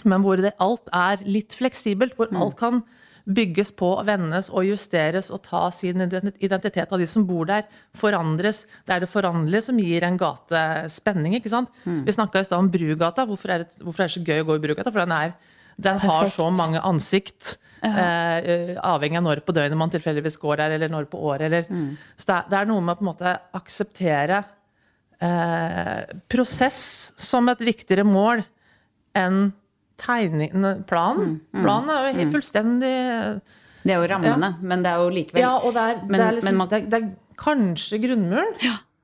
Men 0.04 0.24
hvor 0.24 0.40
det, 0.40 0.54
alt 0.62 0.88
er 0.94 1.24
litt 1.26 1.54
fleksibelt, 1.56 2.16
hvor 2.18 2.30
alt 2.34 2.56
kan 2.58 2.82
bygges 3.24 3.70
på, 3.72 3.88
vendes 4.04 4.50
og 4.52 4.66
justeres 4.68 5.30
og 5.32 5.40
ta 5.46 5.62
sin 5.72 6.02
identitet 6.04 6.92
av 6.92 7.00
de 7.00 7.06
som 7.08 7.24
bor 7.28 7.48
der, 7.48 7.64
forandres. 7.96 8.64
Det 8.84 8.96
er 8.96 9.04
det 9.04 9.10
foranderlige 9.12 9.64
som 9.70 9.80
gir 9.80 10.04
en 10.04 10.18
gate 10.20 10.64
spenning. 10.92 11.36
ikke 11.38 11.52
sant? 11.52 11.72
Vi 11.84 12.12
snakka 12.12 12.42
i 12.42 12.48
stad 12.48 12.60
om 12.60 12.70
Brugata. 12.72 13.24
Hvorfor 13.28 13.54
er, 13.54 13.64
det, 13.64 13.80
hvorfor 13.80 14.04
er 14.04 14.10
det 14.10 14.16
så 14.16 14.24
gøy 14.24 14.44
å 14.44 14.48
gå 14.50 14.58
i 14.58 14.64
Brugata? 14.66 14.92
For 14.92 15.04
den, 15.04 15.16
er, 15.16 15.62
den 15.88 16.02
har 16.04 16.28
så 16.32 16.50
mange 16.52 16.82
ansikt. 16.84 17.56
Eh, 17.84 18.38
eh, 18.38 18.76
avhengig 18.80 19.20
av 19.20 19.26
når 19.26 19.42
på 19.44 19.52
døgnet 19.56 19.80
man 19.80 19.92
tilfeldigvis 19.92 20.38
går 20.40 20.60
der, 20.60 20.76
eller 20.76 20.92
når 20.92 21.08
på 21.08 21.20
året. 21.20 21.48
Eller. 21.48 21.96
Så 22.16 22.28
det 22.30 22.38
det 22.52 22.60
er 22.60 22.70
noe 22.70 22.84
med 22.84 22.96
å 22.96 23.00
på 23.00 23.04
en 23.04 23.12
måte 23.12 23.34
akseptere 23.56 24.44
eh, 25.24 26.16
prosess 26.28 27.12
som 27.20 27.48
et 27.52 27.64
viktigere 27.64 28.04
mål 28.08 28.44
enn 29.16 29.46
tegning, 30.00 30.50
planen. 30.88 31.36
Planen 31.54 31.90
er 31.94 32.08
jo 32.08 32.16
helt 32.18 32.32
fullstendig 32.34 32.94
Det 33.84 33.92
er 33.92 34.00
jo 34.00 34.08
rammene, 34.14 34.54
men 34.62 34.82
det 34.82 34.90
er 34.94 35.02
jo 35.04 35.10
likevel 35.12 35.40
Ja, 35.44 35.54
og 35.58 35.74
det 35.76 35.82
er, 35.82 36.00
Men- 36.08 36.20
det, 36.20 36.26
er 36.26 36.32
liksom, 36.40 36.56
man- 36.56 36.68
det, 36.68 36.82
er, 36.82 36.90
det 36.90 37.02
er 37.02 37.14
kanskje 37.36 38.00
grunnmuren. 38.02 38.54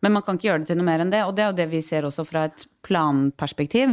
Men 0.03 0.15
man 0.15 0.23
kan 0.25 0.39
ikke 0.39 0.49
gjøre 0.49 0.61
det 0.63 0.69
til 0.71 0.79
noe 0.81 0.87
mer 0.87 1.03
enn 1.03 1.11
det. 1.13 1.19
Og 1.29 1.35
det 1.37 1.43
er 1.45 1.51
jo 1.51 1.57
det 1.59 1.67
vi 1.69 1.83
ser 1.85 2.07
også 2.09 2.25
fra 2.25 2.45
et 2.49 2.63
planperspektiv. 2.83 3.91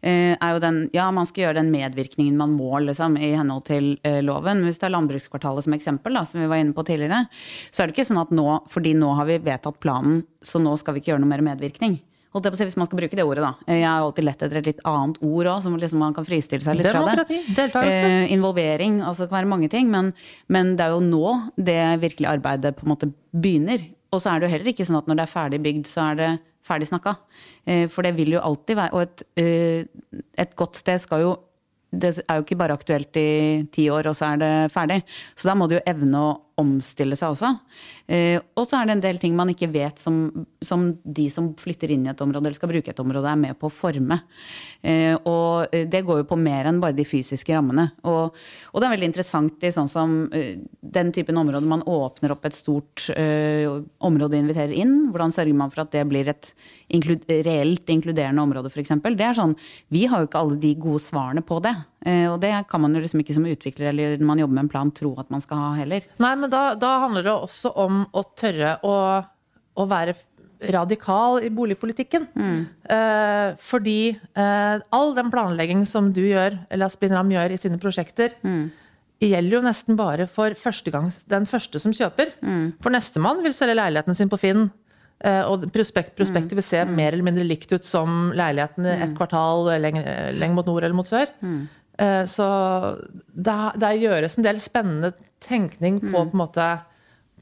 Eh, 0.00 0.32
er 0.40 0.54
jo 0.54 0.58
den, 0.62 0.78
ja, 0.96 1.10
man 1.12 1.26
skal 1.28 1.44
gjøre 1.44 1.58
den 1.60 1.68
medvirkningen 1.70 2.34
man 2.38 2.54
må 2.56 2.80
liksom, 2.80 3.18
i 3.20 3.34
henhold 3.36 3.66
til 3.68 3.98
eh, 4.02 4.22
loven. 4.24 4.64
Hvis 4.64 4.78
det 4.80 4.88
er 4.88 4.94
landbrukskvartalet 4.96 5.66
som 5.66 5.74
eksempel, 5.76 6.16
da, 6.16 6.24
som 6.24 6.40
vi 6.40 6.48
var 6.48 6.62
inne 6.62 6.72
på 6.72 6.84
tidligere, 6.88 7.26
så 7.70 7.82
er 7.82 7.90
det 7.90 7.96
ikke 7.98 8.08
sånn 8.08 8.22
at 8.22 8.32
nå, 8.32 8.46
fordi 8.72 8.94
nå 8.96 9.12
har 9.18 9.28
vi 9.28 9.36
vedtatt 9.50 9.76
planen, 9.84 10.22
så 10.40 10.62
nå 10.64 10.72
skal 10.80 10.94
vi 10.96 11.02
ikke 11.02 11.12
gjøre 11.12 11.20
noe 11.26 11.34
mer 11.34 11.44
medvirkning. 11.52 12.00
Holdt 12.30 12.46
jeg 12.46 12.52
på 12.52 12.58
å 12.58 12.60
si, 12.60 12.66
Hvis 12.68 12.78
man 12.78 12.86
skal 12.86 13.00
bruke 13.00 13.16
det 13.18 13.24
ordet, 13.26 13.42
da. 13.42 13.72
Jeg 13.74 13.86
har 13.88 14.04
alltid 14.04 14.26
lett 14.28 14.42
etter 14.46 14.60
et 14.60 14.68
litt 14.70 14.82
annet 14.86 15.16
ord 15.26 15.48
òg, 15.50 15.62
som 15.64 15.78
liksom 15.82 16.02
man 16.04 16.14
kan 16.14 16.26
fristille 16.26 16.62
seg 16.62 16.78
litt 16.78 16.86
fra 16.86 17.02
det. 17.08 17.40
Deltakelse. 17.56 18.04
Eh, 18.06 18.34
involvering, 18.36 19.00
altså 19.02 19.24
det 19.24 19.32
kan 19.32 19.40
være 19.40 19.50
mange 19.50 19.70
ting. 19.72 19.90
Men, 19.90 20.12
men 20.46 20.76
det 20.78 20.86
er 20.86 20.94
jo 20.94 21.02
nå 21.02 21.34
det 21.58 21.80
virkelige 22.04 22.36
arbeidet 22.38 22.76
på 22.78 22.86
en 22.86 22.92
måte 22.94 23.10
begynner. 23.34 23.82
Og 24.14 24.22
så 24.22 24.30
er 24.30 24.38
det 24.38 24.48
jo 24.48 24.54
heller 24.54 24.72
ikke 24.72 24.86
sånn 24.86 25.00
at 25.00 25.10
når 25.10 25.18
det 25.18 25.26
er 25.26 25.34
ferdig 25.34 25.62
bygd, 25.66 25.90
så 25.90 26.06
er 26.06 26.20
det 26.20 26.30
ferdig 26.70 26.90
snakka. 26.90 27.16
Eh, 27.66 27.84
for 27.90 28.06
det 28.06 28.14
vil 28.14 28.36
jo 28.36 28.42
alltid 28.46 28.78
være 28.78 28.94
Og 28.94 29.02
et, 29.02 29.22
eh, 29.40 30.20
et 30.38 30.54
godt 30.58 30.78
sted 30.78 31.02
skal 31.02 31.26
jo 31.26 31.38
det 31.90 32.12
er 32.22 32.38
jo 32.38 32.44
ikke 32.44 32.58
bare 32.58 32.74
aktuelt 32.78 33.16
i 33.18 33.66
ti 33.74 33.88
år, 33.90 34.06
og 34.06 34.14
så 34.14 34.28
er 34.28 34.36
det 34.38 34.50
ferdig. 34.70 35.00
Så 35.34 35.48
da 35.48 35.56
må 35.58 35.66
du 35.66 35.74
jo 35.74 35.82
evne 35.90 36.20
å, 36.22 36.28
omstille 36.60 37.18
seg 37.18 37.34
også. 37.34 37.52
Eh, 38.10 38.38
og 38.58 38.66
så 38.68 38.80
er 38.80 38.88
det 38.88 38.96
en 38.96 39.04
del 39.04 39.20
ting 39.22 39.36
man 39.38 39.52
ikke 39.52 39.70
vet 39.72 40.02
som, 40.02 40.22
som, 40.64 40.86
de 41.04 41.26
som 41.32 41.52
flytter 41.58 41.94
inn 41.94 42.06
i 42.06 42.12
et 42.12 42.22
område 42.24 42.50
eller 42.50 42.58
skal 42.58 42.72
bruke 42.72 42.92
et 42.92 43.02
område, 43.02 43.30
er 43.30 43.40
med 43.40 43.58
på 43.60 43.70
å 43.70 43.74
forme. 43.74 44.20
Eh, 44.82 45.14
og 45.28 45.70
det 45.70 46.04
går 46.06 46.22
jo 46.22 46.28
på 46.30 46.40
mer 46.40 46.70
enn 46.70 46.82
bare 46.82 46.96
de 46.96 47.06
fysiske 47.08 47.54
rammene. 47.56 47.88
Og, 48.08 48.36
og 48.72 48.80
det 48.80 48.88
er 48.88 48.94
veldig 48.96 49.10
interessant 49.10 49.66
i 49.66 49.72
sånn 49.74 49.90
som 49.90 50.16
den 50.30 51.12
typen 51.14 51.38
områder 51.40 51.68
man 51.70 51.84
åpner 51.88 52.34
opp 52.34 52.46
et 52.48 52.56
stort 52.56 53.06
uh, 53.14 53.80
område 54.06 54.36
og 54.36 54.42
inviterer 54.44 54.74
inn. 54.76 55.10
Hvordan 55.10 55.34
sørger 55.34 55.56
man 55.56 55.72
for 55.72 55.84
at 55.84 55.94
det 55.94 56.04
blir 56.10 56.30
et 56.30 56.52
inklud 56.94 57.26
reelt 57.46 57.90
inkluderende 57.92 58.42
område, 58.42 58.70
f.eks. 58.72 58.94
Det 59.04 59.26
er 59.26 59.38
sånn, 59.38 59.56
Vi 59.88 60.06
har 60.10 60.22
jo 60.22 60.30
ikke 60.30 60.42
alle 60.42 60.60
de 60.60 60.74
gode 60.80 61.02
svarene 61.04 61.44
på 61.46 61.60
det. 61.64 61.74
Uh, 62.06 62.32
og 62.32 62.38
det 62.40 62.54
kan 62.70 62.80
man 62.80 62.96
jo 62.96 63.02
liksom 63.02 63.20
ikke 63.20 63.36
som 63.36 63.44
utvikler 63.44 63.90
eller 63.90 64.14
når 64.16 64.28
man 64.30 64.40
jobber 64.40 64.56
med 64.56 64.64
en 64.64 64.72
plan 64.72 64.92
tro 64.94 65.12
at 65.20 65.28
man 65.32 65.44
skal 65.44 65.60
ha 65.60 65.70
heller. 65.82 66.06
Nei, 66.22 66.32
men 66.40 66.52
da, 66.52 66.70
da 66.80 66.96
handler 67.04 67.26
det 67.26 67.34
også 67.34 67.74
om 67.82 68.02
å 68.16 68.24
tørre 68.40 68.78
å, 68.88 68.96
å 69.76 69.88
være 69.90 70.16
radikal 70.68 71.40
i 71.44 71.50
boligpolitikken. 71.52 72.26
Mm. 72.34 72.58
Eh, 72.96 73.54
fordi 73.64 74.12
eh, 74.12 74.82
all 74.92 75.14
den 75.16 75.30
planlegging 75.32 75.86
som 75.88 76.10
du 76.12 76.22
gjør, 76.26 76.58
eller 76.70 76.88
Aspin 76.88 77.14
Ram 77.16 77.32
gjør 77.32 77.54
i 77.54 77.60
sine 77.60 77.80
prosjekter, 77.80 78.34
mm. 78.44 78.66
gjelder 79.24 79.56
jo 79.56 79.62
nesten 79.64 79.98
bare 79.98 80.28
for 80.30 80.56
førstegangs, 80.58 81.22
den 81.30 81.48
første 81.48 81.80
som 81.82 81.94
kjøper. 81.96 82.34
Mm. 82.44 82.66
For 82.82 82.92
nestemann 82.92 83.42
vil 83.44 83.56
selge 83.56 83.78
leiligheten 83.80 84.18
sin 84.18 84.32
på 84.32 84.40
Finn. 84.40 84.68
Eh, 85.20 85.42
og 85.44 85.66
prospekt, 85.72 86.14
prospektet 86.16 86.56
vil 86.56 86.64
se 86.64 86.80
mm. 86.80 86.94
mer 86.96 87.12
eller 87.12 87.26
mindre 87.26 87.44
likt 87.44 87.72
ut 87.74 87.84
som 87.84 88.30
leiligheten 88.36 88.88
et 88.88 89.10
mm. 89.10 89.18
kvartal 89.18 89.68
lenger, 89.80 90.06
lenger, 90.32 90.56
mot 90.56 90.70
nord 90.70 90.86
eller 90.86 90.96
mot 90.96 91.08
sør. 91.08 91.28
Mm. 92.00 92.06
Eh, 92.06 92.22
så 92.32 92.46
det 93.30 93.96
gjøres 94.00 94.38
en 94.38 94.46
del 94.46 94.60
spennende 94.62 95.12
tenkning 95.44 96.00
på, 96.00 96.14
på 96.16 96.24
en 96.24 96.40
måte 96.40 96.70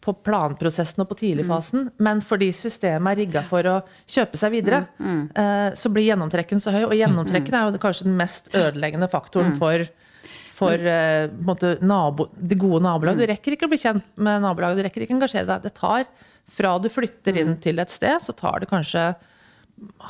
på 0.08 0.14
planprosessen 0.24 1.02
og 1.02 1.10
på 1.10 1.18
tidligfasen, 1.20 1.88
mm. 1.88 2.02
men 2.06 2.20
fordi 2.24 2.48
systemet 2.56 3.12
er 3.12 3.20
rigga 3.22 3.42
for 3.46 3.66
å 3.68 3.76
kjøpe 4.08 4.38
seg 4.40 4.54
videre, 4.54 4.84
mm. 4.98 5.08
Mm. 5.08 5.24
Eh, 5.42 5.68
så 5.78 5.92
blir 5.92 6.06
gjennomtrekken 6.08 6.62
så 6.62 6.74
høy. 6.74 6.84
Og 6.86 6.96
gjennomtrekken 6.96 7.56
er 7.56 7.66
jo 7.66 7.82
kanskje 7.82 8.08
den 8.08 8.18
mest 8.18 8.52
ødeleggende 8.56 9.10
faktoren 9.12 9.52
mm. 9.52 9.58
for, 9.60 9.84
for 10.54 10.86
uh, 10.86 11.26
måte, 11.44 11.74
nabo, 11.84 12.28
det 12.34 12.60
gode 12.60 12.84
nabolaget. 12.86 13.20
Du 13.20 13.26
mm. 13.26 13.32
rekker 13.34 13.56
ikke 13.56 13.68
å 13.68 13.72
bli 13.74 13.80
kjent 13.82 14.06
med 14.16 14.44
nabolaget, 14.46 14.80
du 14.80 14.86
rekker 14.86 15.04
ikke 15.04 15.16
å 15.16 15.18
engasjere 15.18 15.50
deg. 15.50 15.66
Det 15.66 15.74
tar, 15.76 16.06
fra 16.58 16.76
du 16.80 16.88
flytter 16.92 17.42
inn 17.42 17.56
mm. 17.56 17.60
til 17.66 17.82
et 17.82 17.92
sted, 17.92 18.22
så 18.24 18.36
tar 18.38 18.62
det 18.62 18.70
kanskje 18.70 19.10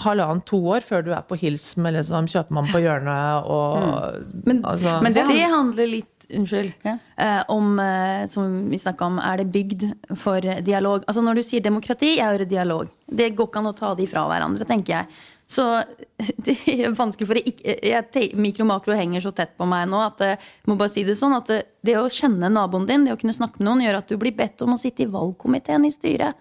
halvannet, 0.04 0.46
to 0.48 0.61
år 0.74 0.85
før 0.87 1.04
du 1.07 1.11
er 1.16 1.24
på 1.26 1.38
hils 1.40 1.70
med 1.81 1.96
liksom, 1.98 2.28
kjøpmannen 2.31 2.74
på 2.74 2.83
hjørnet 2.85 3.48
og 3.50 4.44
Men, 4.46 4.62
altså, 4.64 4.98
men 5.04 5.14
det, 5.14 5.26
det 5.31 5.48
handler 5.52 5.90
litt 5.90 6.28
unnskyld, 6.28 6.72
ja. 6.85 6.98
eh, 7.16 7.40
om, 7.48 7.78
eh, 7.81 8.26
som 8.28 8.68
vi 8.68 8.78
snakka 8.78 9.07
om, 9.07 9.16
er 9.22 9.40
det 9.40 9.48
bygd 9.52 9.87
for 10.20 10.44
dialog? 10.64 11.07
Altså 11.09 11.24
Når 11.24 11.40
du 11.40 11.46
sier 11.46 11.64
demokrati, 11.64 12.18
jeg 12.18 12.26
hører 12.26 12.48
dialog. 12.48 12.92
Det 13.09 13.31
går 13.37 13.48
ikke 13.48 13.62
an 13.62 13.70
å 13.70 13.76
ta 13.76 13.94
de 13.96 14.07
fra 14.11 14.26
hverandre, 14.28 14.68
tenker 14.68 14.98
jeg. 14.98 15.20
Så 15.48 15.64
det 16.44 16.57
er 16.68 16.92
vanskelig 16.92 17.28
for 17.31 17.40
jeg, 17.40 17.57
jeg, 17.64 18.33
Mikro 18.37 18.66
og 18.66 18.72
makro 18.74 18.96
henger 18.96 19.24
så 19.24 19.33
tett 19.33 19.54
på 19.57 19.68
meg 19.68 19.87
nå 19.88 20.02
at 20.04 20.20
jeg 20.24 20.37
eh, 20.37 20.50
må 20.68 20.76
bare 20.76 20.92
si 20.92 21.07
det 21.09 21.16
sånn 21.18 21.37
at 21.38 21.48
det, 21.48 21.62
eh, 21.62 21.70
det 21.88 21.96
å 21.96 22.11
kjenne 22.12 22.50
naboen 22.52 22.85
din, 22.88 23.07
det 23.07 23.14
å 23.16 23.20
kunne 23.20 23.37
snakke 23.37 23.62
med 23.62 23.70
noen, 23.70 23.87
gjør 23.87 24.02
at 24.02 24.12
du 24.12 24.18
blir 24.20 24.37
bedt 24.37 24.61
om 24.66 24.76
å 24.76 24.81
sitte 24.81 25.07
i 25.07 25.11
valgkomiteen 25.11 25.88
i 25.88 25.94
styret. 25.94 26.37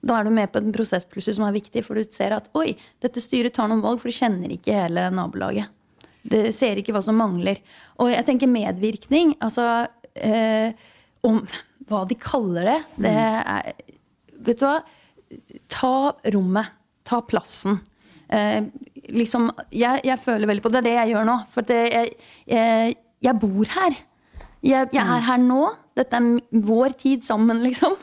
Da 0.00 0.16
er 0.16 0.26
du 0.26 0.32
med 0.32 0.48
på 0.52 0.62
en 0.62 0.72
prosess 0.72 1.04
plutselig 1.08 1.36
som 1.36 1.44
er 1.48 1.56
viktig, 1.56 1.82
for 1.84 1.98
du 1.98 2.06
ser 2.08 2.32
at 2.36 2.48
oi, 2.56 2.72
dette 3.04 3.20
styret 3.20 3.54
tar 3.56 3.68
noen 3.68 3.82
valg, 3.84 4.00
for 4.00 4.08
de 4.08 4.16
kjenner 4.16 4.54
ikke 4.54 4.78
hele 4.78 5.08
nabolaget. 5.12 5.68
Det 6.20 6.50
ser 6.56 6.80
ikke 6.80 6.94
hva 6.96 7.02
som 7.04 7.18
mangler. 7.20 7.60
Og 8.00 8.10
jeg 8.12 8.26
tenker 8.28 8.50
medvirkning. 8.50 9.34
Altså 9.44 9.66
eh, 10.14 10.72
om 11.24 11.40
hva 11.90 12.02
de 12.08 12.16
kaller 12.20 12.68
det, 12.68 12.80
det 13.06 13.14
er 13.14 13.72
Vet 14.40 14.60
du 14.60 14.64
hva? 14.64 14.78
Ta 15.68 15.94
rommet. 16.32 16.76
Ta 17.04 17.18
plassen. 17.26 17.80
Eh, 18.32 18.62
liksom, 19.12 19.50
jeg, 19.74 20.00
jeg, 20.06 20.16
føler 20.22 20.48
veldig 20.48 20.64
på 20.64 20.70
det. 20.72 20.80
Det 20.80 20.80
er 20.80 20.88
det 20.88 20.94
jeg 20.96 21.12
gjør 21.12 21.26
nå. 21.28 21.34
For 21.52 21.68
det, 21.68 21.80
jeg, 21.92 22.12
jeg, 22.48 22.94
jeg, 23.26 23.34
bor 23.42 23.72
her. 23.74 23.98
Jeg, 24.64 24.88
er 24.96 25.26
her 25.28 25.42
nå. 25.44 25.64
Dette 25.98 26.20
er 26.20 26.62
vår 26.70 26.96
tid 27.00 27.26
sammen, 27.26 27.60
liksom. 27.66 27.96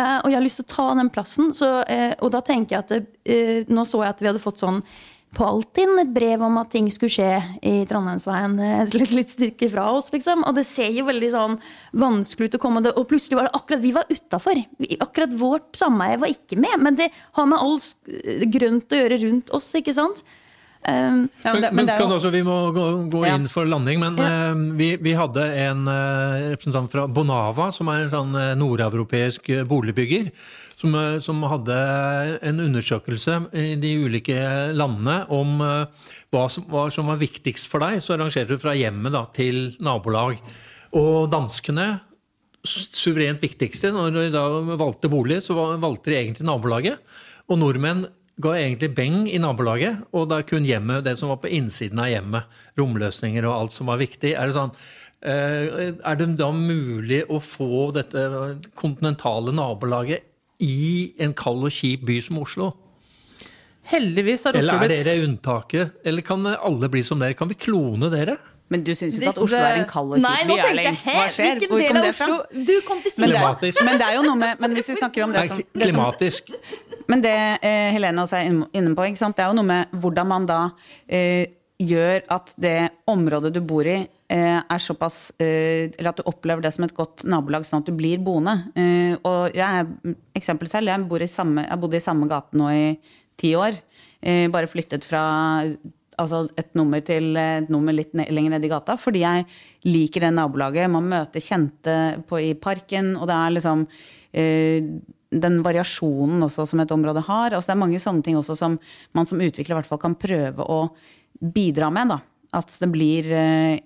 Eh, 0.00 0.18
og 0.24 0.30
jeg 0.30 0.38
har 0.38 0.44
lyst 0.44 0.60
til 0.62 0.68
å 0.68 0.74
ta 0.74 0.90
den 0.98 1.12
plassen. 1.12 1.54
Så, 1.56 1.70
eh, 1.86 2.12
og 2.20 2.32
da 2.34 2.42
tenker 2.44 2.76
jeg 2.76 2.84
at 2.84 2.92
det, 2.94 3.06
eh, 3.24 3.64
Nå 3.68 3.84
så 3.86 4.02
jeg 4.04 4.14
at 4.14 4.20
vi 4.20 4.30
hadde 4.30 4.42
fått 4.42 4.62
sånn 4.62 4.82
på 5.30 5.44
Altinn 5.46 6.00
et 6.00 6.10
brev 6.10 6.42
om 6.42 6.56
at 6.58 6.72
ting 6.72 6.88
skulle 6.90 7.12
skje 7.12 7.58
i 7.62 7.84
Trondheimsveien 7.86 8.58
et 8.58 8.94
litt, 8.98 9.12
litt 9.14 9.30
stykke 9.30 9.68
fra 9.70 9.84
oss, 9.94 10.10
liksom. 10.10 10.42
Og 10.42 10.56
det 10.56 10.64
ser 10.66 10.90
jo 10.90 11.04
veldig 11.06 11.30
sånn 11.30 11.54
vanskelig 11.94 12.48
ut 12.50 12.56
å 12.58 12.62
komme 12.64 12.82
Og 12.90 13.06
plutselig 13.06 13.38
var 13.38 13.46
det 13.46 13.54
akkurat 13.54 13.84
vi 13.84 13.92
var 13.92 14.10
utafor. 14.10 14.64
Akkurat 14.98 15.30
vårt 15.38 15.76
sameie 15.78 16.18
var 16.18 16.34
ikke 16.34 16.58
med. 16.58 16.82
Men 16.82 16.96
det 16.96 17.12
har 17.38 17.46
med 17.46 17.62
alt 17.62 17.94
grønt 18.50 18.90
å 18.90 19.02
gjøre 19.04 19.22
rundt 19.22 19.50
oss, 19.54 19.70
ikke 19.78 19.94
sant? 19.94 20.24
Um, 20.80 21.26
ja, 21.44 21.52
men, 21.52 21.62
det, 21.62 21.70
men, 21.76 21.84
men 21.84 22.00
jo... 22.00 22.14
også, 22.16 22.30
Vi 22.32 22.40
må 22.46 22.54
gå, 22.72 22.84
gå 23.12 23.20
ja. 23.26 23.34
inn 23.36 23.50
for 23.52 23.68
landing, 23.68 24.00
men 24.00 24.16
ja. 24.16 24.30
uh, 24.54 24.62
vi, 24.78 24.94
vi, 25.02 25.12
hadde 25.18 25.44
en 25.60 25.84
uh, 25.84 26.50
representant 26.54 26.88
fra 26.92 27.04
Bonava, 27.04 27.68
som 27.74 27.90
er 27.92 28.06
en 28.06 28.14
sånn 28.14 28.32
uh, 28.38 28.54
nordeuropeisk 28.56 29.52
boligbygger, 29.68 30.30
som, 30.80 30.94
eh, 30.94 31.18
som, 31.20 31.42
hadde 31.44 31.76
en 32.46 32.60
undersøkelse 32.64 33.36
i 33.52 33.74
de 33.80 33.94
ulike 34.04 34.38
landene 34.72 35.24
om 35.32 35.60
eh, 35.64 36.06
hva 36.32 36.46
som, 36.52 36.66
hva 36.70 36.86
som 36.92 37.10
var 37.10 37.20
viktigst 37.20 37.68
for 37.70 37.84
deg. 37.84 38.00
Så 38.02 38.16
arrangerte 38.16 38.56
du 38.56 38.62
fra 38.62 38.76
hjemmet 38.78 39.14
da, 39.14 39.26
til 39.36 39.74
nabolag. 39.82 40.40
Og 40.96 41.28
danskene 41.32 41.92
suverent 42.64 43.42
viktigste. 43.42 43.92
Når 43.94 44.16
de 44.16 44.30
da 44.34 44.46
valgte 44.80 45.10
bolig, 45.12 45.40
så 45.44 45.56
valgte 45.56 46.12
de 46.12 46.18
egentlig 46.18 46.48
nabolaget. 46.48 47.04
Og 47.50 47.60
nordmenn 47.60 48.06
ga 48.42 48.56
egentlig 48.58 48.90
beng 48.96 49.22
i 49.30 49.38
nabolaget, 49.42 50.04
og 50.16 50.28
da 50.30 50.40
kun 50.46 50.66
hjemmet, 50.68 51.04
det 51.06 51.16
som 51.20 51.32
var 51.32 51.40
på 51.42 51.50
innsiden 51.52 52.00
av 52.02 52.10
hjemmet. 52.10 52.58
Romløsninger 52.80 53.46
og 53.46 53.56
alt 53.56 53.76
som 53.76 53.90
var 53.92 54.00
viktig. 54.00 54.34
Er 54.34 54.50
det 54.50 54.56
sånn 54.56 54.74
eh, 55.20 55.94
er 55.94 56.20
det 56.20 56.30
da 56.40 56.50
mulig 56.54 57.22
å 57.28 57.40
få 57.44 57.90
dette 57.96 58.26
kontinentale 58.78 59.54
nabolaget 59.56 60.26
i 60.60 61.16
en 61.20 61.34
kald 61.36 61.66
og 61.68 61.74
kjip 61.74 62.06
by 62.08 62.20
som 62.24 62.40
Oslo? 62.42 62.70
Heldigvis 63.90 64.46
har 64.46 64.58
Oslo 64.58 64.78
blitt 64.78 64.92
Eller 64.92 65.00
er 65.00 65.08
dere 65.08 65.26
unntaket? 65.26 66.00
Eller 66.06 66.26
kan 66.26 66.46
alle 66.52 66.90
bli 66.92 67.02
som 67.06 67.20
dere? 67.20 67.36
Kan 67.38 67.50
vi 67.50 67.58
klone 67.58 68.10
dere? 68.12 68.36
Men 68.70 68.84
du 68.86 68.92
syns 68.94 69.16
jo 69.16 69.22
ikke 69.22 69.32
at 69.34 69.42
Oslo 69.42 69.60
er 69.66 69.80
en 69.80 69.86
kald 69.90 70.12
og 70.14 70.20
kjip 70.22 70.50
by? 70.50 70.90
Hva 71.02 71.28
skjer? 71.34 71.62
Hvor 71.66 71.80
kom 71.82 72.00
det 72.04 72.12
fra? 72.14 72.26
Du 72.54 72.74
kom 72.86 73.00
til 73.02 73.16
men, 73.18 73.32
det, 73.34 73.72
men, 73.82 73.98
det 73.98 74.06
er 74.06 74.16
jo 74.16 74.26
noe 74.26 74.38
med 74.38 74.60
Men 74.62 74.76
hvis 74.78 74.92
vi 74.92 74.98
snakker 75.00 75.26
om 75.26 75.34
det 75.34 75.46
som, 75.50 75.62
det 75.74 75.88
Klimatisk. 75.88 76.52
men 77.10 77.24
det 77.24 77.36
eh, 77.66 77.88
Helene 77.96 78.22
også 78.22 78.38
er 78.38 78.50
inne 78.50 78.94
på, 78.94 79.08
det 79.10 79.42
er 79.42 79.48
jo 79.50 79.56
noe 79.58 79.66
med 79.66 79.96
hvordan 80.02 80.30
man 80.30 80.46
da 80.46 80.60
eh, 81.10 81.50
gjør 81.80 82.24
at 82.30 82.52
det 82.60 82.78
området 83.10 83.52
du 83.54 83.60
bor 83.64 83.88
i, 83.88 83.98
eh, 84.04 84.58
er 84.60 84.82
såpass 84.82 85.32
eh, 85.40 85.90
Eller 85.96 86.10
at 86.12 86.20
du 86.20 86.26
opplever 86.28 86.62
det 86.64 86.74
som 86.76 86.84
et 86.84 86.94
godt 86.96 87.24
nabolag, 87.24 87.64
sånn 87.66 87.82
at 87.82 87.88
du 87.88 87.96
blir 87.96 88.20
boende. 88.22 88.56
Eh, 88.76 89.14
og 89.24 89.56
jeg 89.56 89.64
er 89.64 90.16
eksempel 90.36 90.68
selv. 90.70 90.92
Jeg, 90.92 91.08
bor 91.08 91.22
i 91.22 91.30
samme, 91.30 91.66
jeg 91.66 91.80
bodde 91.80 91.98
i 91.98 92.04
samme 92.04 92.28
gate 92.30 92.60
nå 92.60 92.68
i 92.74 92.84
ti 93.40 93.54
år. 93.56 93.80
Bare 94.52 94.68
flyttet 94.68 95.06
fra 95.08 95.22
altså 96.20 96.44
et 96.60 96.74
nummer 96.78 97.02
til 97.04 97.32
et 97.40 97.70
nummer 97.72 97.96
litt 97.96 98.12
lenger 98.14 98.54
ned 98.54 98.66
i 98.66 98.72
gata. 98.72 98.98
Fordi 99.00 99.24
jeg 99.24 99.46
liker 99.88 100.26
det 100.26 100.34
nabolaget. 100.36 100.92
Man 100.92 101.08
møter 101.10 101.44
kjente 101.44 101.96
på, 102.28 102.42
i 102.44 102.52
parken, 102.54 103.14
og 103.16 103.26
det 103.30 103.38
er 103.38 103.56
liksom 103.56 103.86
den 105.30 105.60
variasjonen 105.62 106.42
også 106.42 106.66
som 106.66 106.82
et 106.82 106.92
område 106.94 107.22
har. 107.26 107.54
Altså 107.54 107.70
det 107.70 107.76
er 107.76 107.82
mange 107.84 108.02
sånne 108.02 108.24
ting 108.26 108.38
også 108.38 108.56
som 108.58 108.76
man 109.16 109.28
som 109.30 109.40
utvikler 109.40 109.74
i 109.74 109.78
hvert 109.78 109.90
fall 109.90 110.02
kan 110.02 110.18
prøve 110.18 110.66
å 110.66 110.80
bidra 111.40 111.90
med. 111.94 112.14
Da. 112.14 112.18
At 112.60 112.72
det 112.82 112.90
blir 112.90 113.30
eh, 113.30 113.78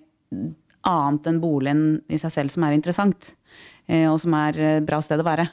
annet 0.85 1.29
enn 1.29 1.41
boligen 1.43 1.85
i 2.09 2.19
seg 2.21 2.33
selv 2.33 2.55
som 2.55 2.65
er 2.65 2.77
interessant. 2.77 3.35
Eh, 3.85 4.07
og 4.09 4.17
som 4.23 4.33
er 4.37 4.59
et 4.79 4.87
bra 4.87 5.01
sted 5.05 5.21
å 5.21 5.27
være. 5.27 5.47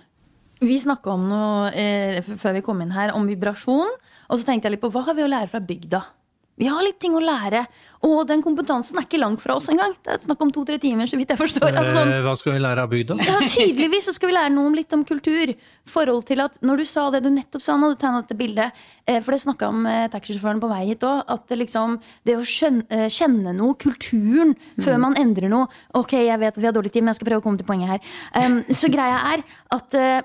Vi 0.63 0.79
snakka 0.79 1.13
om 1.13 1.27
noe 1.29 1.71
eh, 1.75 2.23
før 2.23 2.57
vi 2.57 2.65
kom 2.65 2.81
inn 2.85 2.95
her, 2.95 3.13
om 3.17 3.29
vibrasjon. 3.29 3.93
Og 4.31 4.39
så 4.39 4.47
tenkte 4.47 4.69
jeg 4.69 4.79
litt 4.79 4.85
på 4.85 4.93
hva 4.95 5.05
har 5.09 5.19
vi 5.19 5.27
å 5.27 5.31
lære 5.31 5.51
fra 5.53 5.61
bygda? 5.61 6.03
Vi 6.61 6.69
har 6.69 6.85
litt 6.85 6.99
ting 7.01 7.15
å 7.17 7.23
lære. 7.23 7.65
Og 8.05 8.27
den 8.29 8.43
kompetansen 8.45 8.99
er 8.99 9.07
ikke 9.07 9.21
langt 9.21 9.41
fra 9.41 9.55
oss 9.57 9.71
engang. 9.73 9.95
Det 10.05 10.13
er 10.13 10.21
snakk 10.21 10.41
om 10.45 10.51
to-tre 10.53 10.77
timer, 10.83 11.09
så 11.09 11.17
vidt 11.17 11.31
jeg 11.33 11.39
forstår. 11.41 11.71
Altså, 11.71 11.95
sånn- 11.97 12.13
Hva 12.27 12.35
skal 12.37 12.53
vi 12.53 12.59
lære 12.61 12.83
av 12.83 12.91
bygda? 12.91 13.17
Ja, 13.25 13.39
tydeligvis 13.41 14.09
så 14.09 14.13
skal 14.13 14.29
vi 14.29 14.35
lære 14.37 14.53
noe 14.53 14.67
om 14.67 14.75
litt 14.75 14.93
om 14.93 15.05
kultur. 15.05 15.55
Forhold 15.87 16.27
til 16.27 16.41
at 16.41 16.59
Når 16.63 16.77
du 16.77 16.85
sa 16.85 17.11
det 17.11 17.23
du 17.23 17.31
nettopp 17.31 17.63
sa 17.63 17.77
når 17.77 17.95
du 17.95 17.97
tegna 18.03 18.23
dette 18.23 18.37
bildet, 18.37 18.73
eh, 19.07 19.21
for 19.21 19.33
det 19.33 19.41
snakka 19.41 19.69
om 19.69 19.87
eh, 19.87 20.09
taxisjåføren 20.09 20.61
på 20.61 20.69
vei 20.69 20.87
hit 20.87 21.01
òg, 21.01 21.25
at 21.27 21.47
det 21.49 21.59
liksom 21.59 22.01
Det 22.25 22.37
å 22.37 22.45
skjønne, 22.45 22.87
eh, 22.91 23.09
kjenne 23.09 23.55
noe, 23.57 23.75
kulturen, 23.75 24.55
mm. 24.55 24.85
før 24.85 24.99
man 24.99 25.15
endrer 25.15 25.49
noe 25.49 25.69
Ok, 25.95 26.13
jeg 26.13 26.39
vet 26.39 26.53
at 26.53 26.61
vi 26.61 26.67
har 26.67 26.73
dårlig 26.73 26.93
tid, 26.93 27.03
men 27.03 27.15
jeg 27.15 27.23
skal 27.23 27.31
prøve 27.33 27.41
å 27.41 27.47
komme 27.47 27.59
til 27.59 27.67
poenget 27.67 27.89
her. 27.89 28.01
Um, 28.35 28.63
så 28.71 28.91
greia 28.93 29.19
er 29.35 29.43
at 29.73 29.95
uh, 29.95 30.23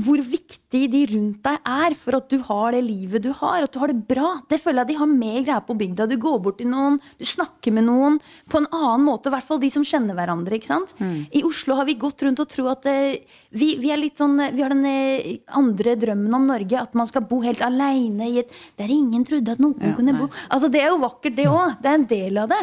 hvor 0.00 0.20
viktig 0.22 0.82
de 0.92 1.00
rundt 1.10 1.40
deg 1.44 1.58
er 1.66 1.94
for 1.98 2.16
at 2.18 2.30
du 2.30 2.38
har 2.46 2.74
det 2.74 2.82
livet 2.86 3.24
du 3.24 3.30
har, 3.36 3.64
at 3.64 3.72
du 3.74 3.80
har 3.82 3.92
det 3.92 4.04
bra. 4.08 4.32
Det 4.50 4.60
føler 4.62 4.82
jeg 4.82 4.92
de 4.92 4.98
har 5.00 5.10
mer 5.10 5.40
greie 5.44 5.64
på 5.66 5.76
bygda. 5.80 6.06
Du 6.10 6.16
går 6.20 6.38
bort 6.44 6.58
til 6.60 6.70
noen, 6.70 6.98
du 7.18 7.26
snakker 7.26 7.74
med 7.74 7.86
noen 7.88 8.18
på 8.50 8.60
en 8.60 8.68
annen 8.70 9.06
måte. 9.08 9.30
I 9.30 9.34
hvert 9.34 9.48
fall 9.48 9.62
de 9.62 9.70
som 9.72 9.86
kjenner 9.86 10.16
hverandre. 10.18 10.56
ikke 10.56 10.70
sant? 10.70 10.94
I 11.34 11.44
Oslo 11.46 11.76
har 11.78 11.88
vi 11.88 11.98
gått 12.00 12.24
rundt 12.26 12.42
og 12.42 12.50
tro 12.50 12.68
at 12.72 12.86
uh, 12.88 13.36
vi, 13.50 13.72
vi 13.82 13.92
er 13.92 14.00
litt 14.00 14.20
sånn 14.20 14.38
Vi 14.54 14.62
har 14.62 14.72
den 14.72 14.86
uh, 14.86 15.30
andre 15.58 15.96
drømmen 16.00 16.36
om 16.38 16.48
Norge, 16.50 16.80
at 16.80 16.96
man 16.98 17.08
skal 17.10 17.26
bo 17.28 17.40
helt 17.44 17.62
aleine 17.64 18.30
i 18.30 18.40
et 18.44 18.52
Der 18.78 18.90
ingen 18.90 19.24
trodde 19.26 19.56
at 19.56 19.62
noen 19.62 19.94
kunne 19.96 20.16
bo 20.16 20.30
Altså, 20.48 20.70
det 20.72 20.84
er 20.84 20.92
jo 20.94 21.02
vakkert, 21.02 21.36
det 21.36 21.48
òg. 21.50 21.80
Det 21.82 21.90
er 21.90 21.98
en 21.98 22.10
del 22.10 22.38
av 22.40 22.52
det. 22.52 22.62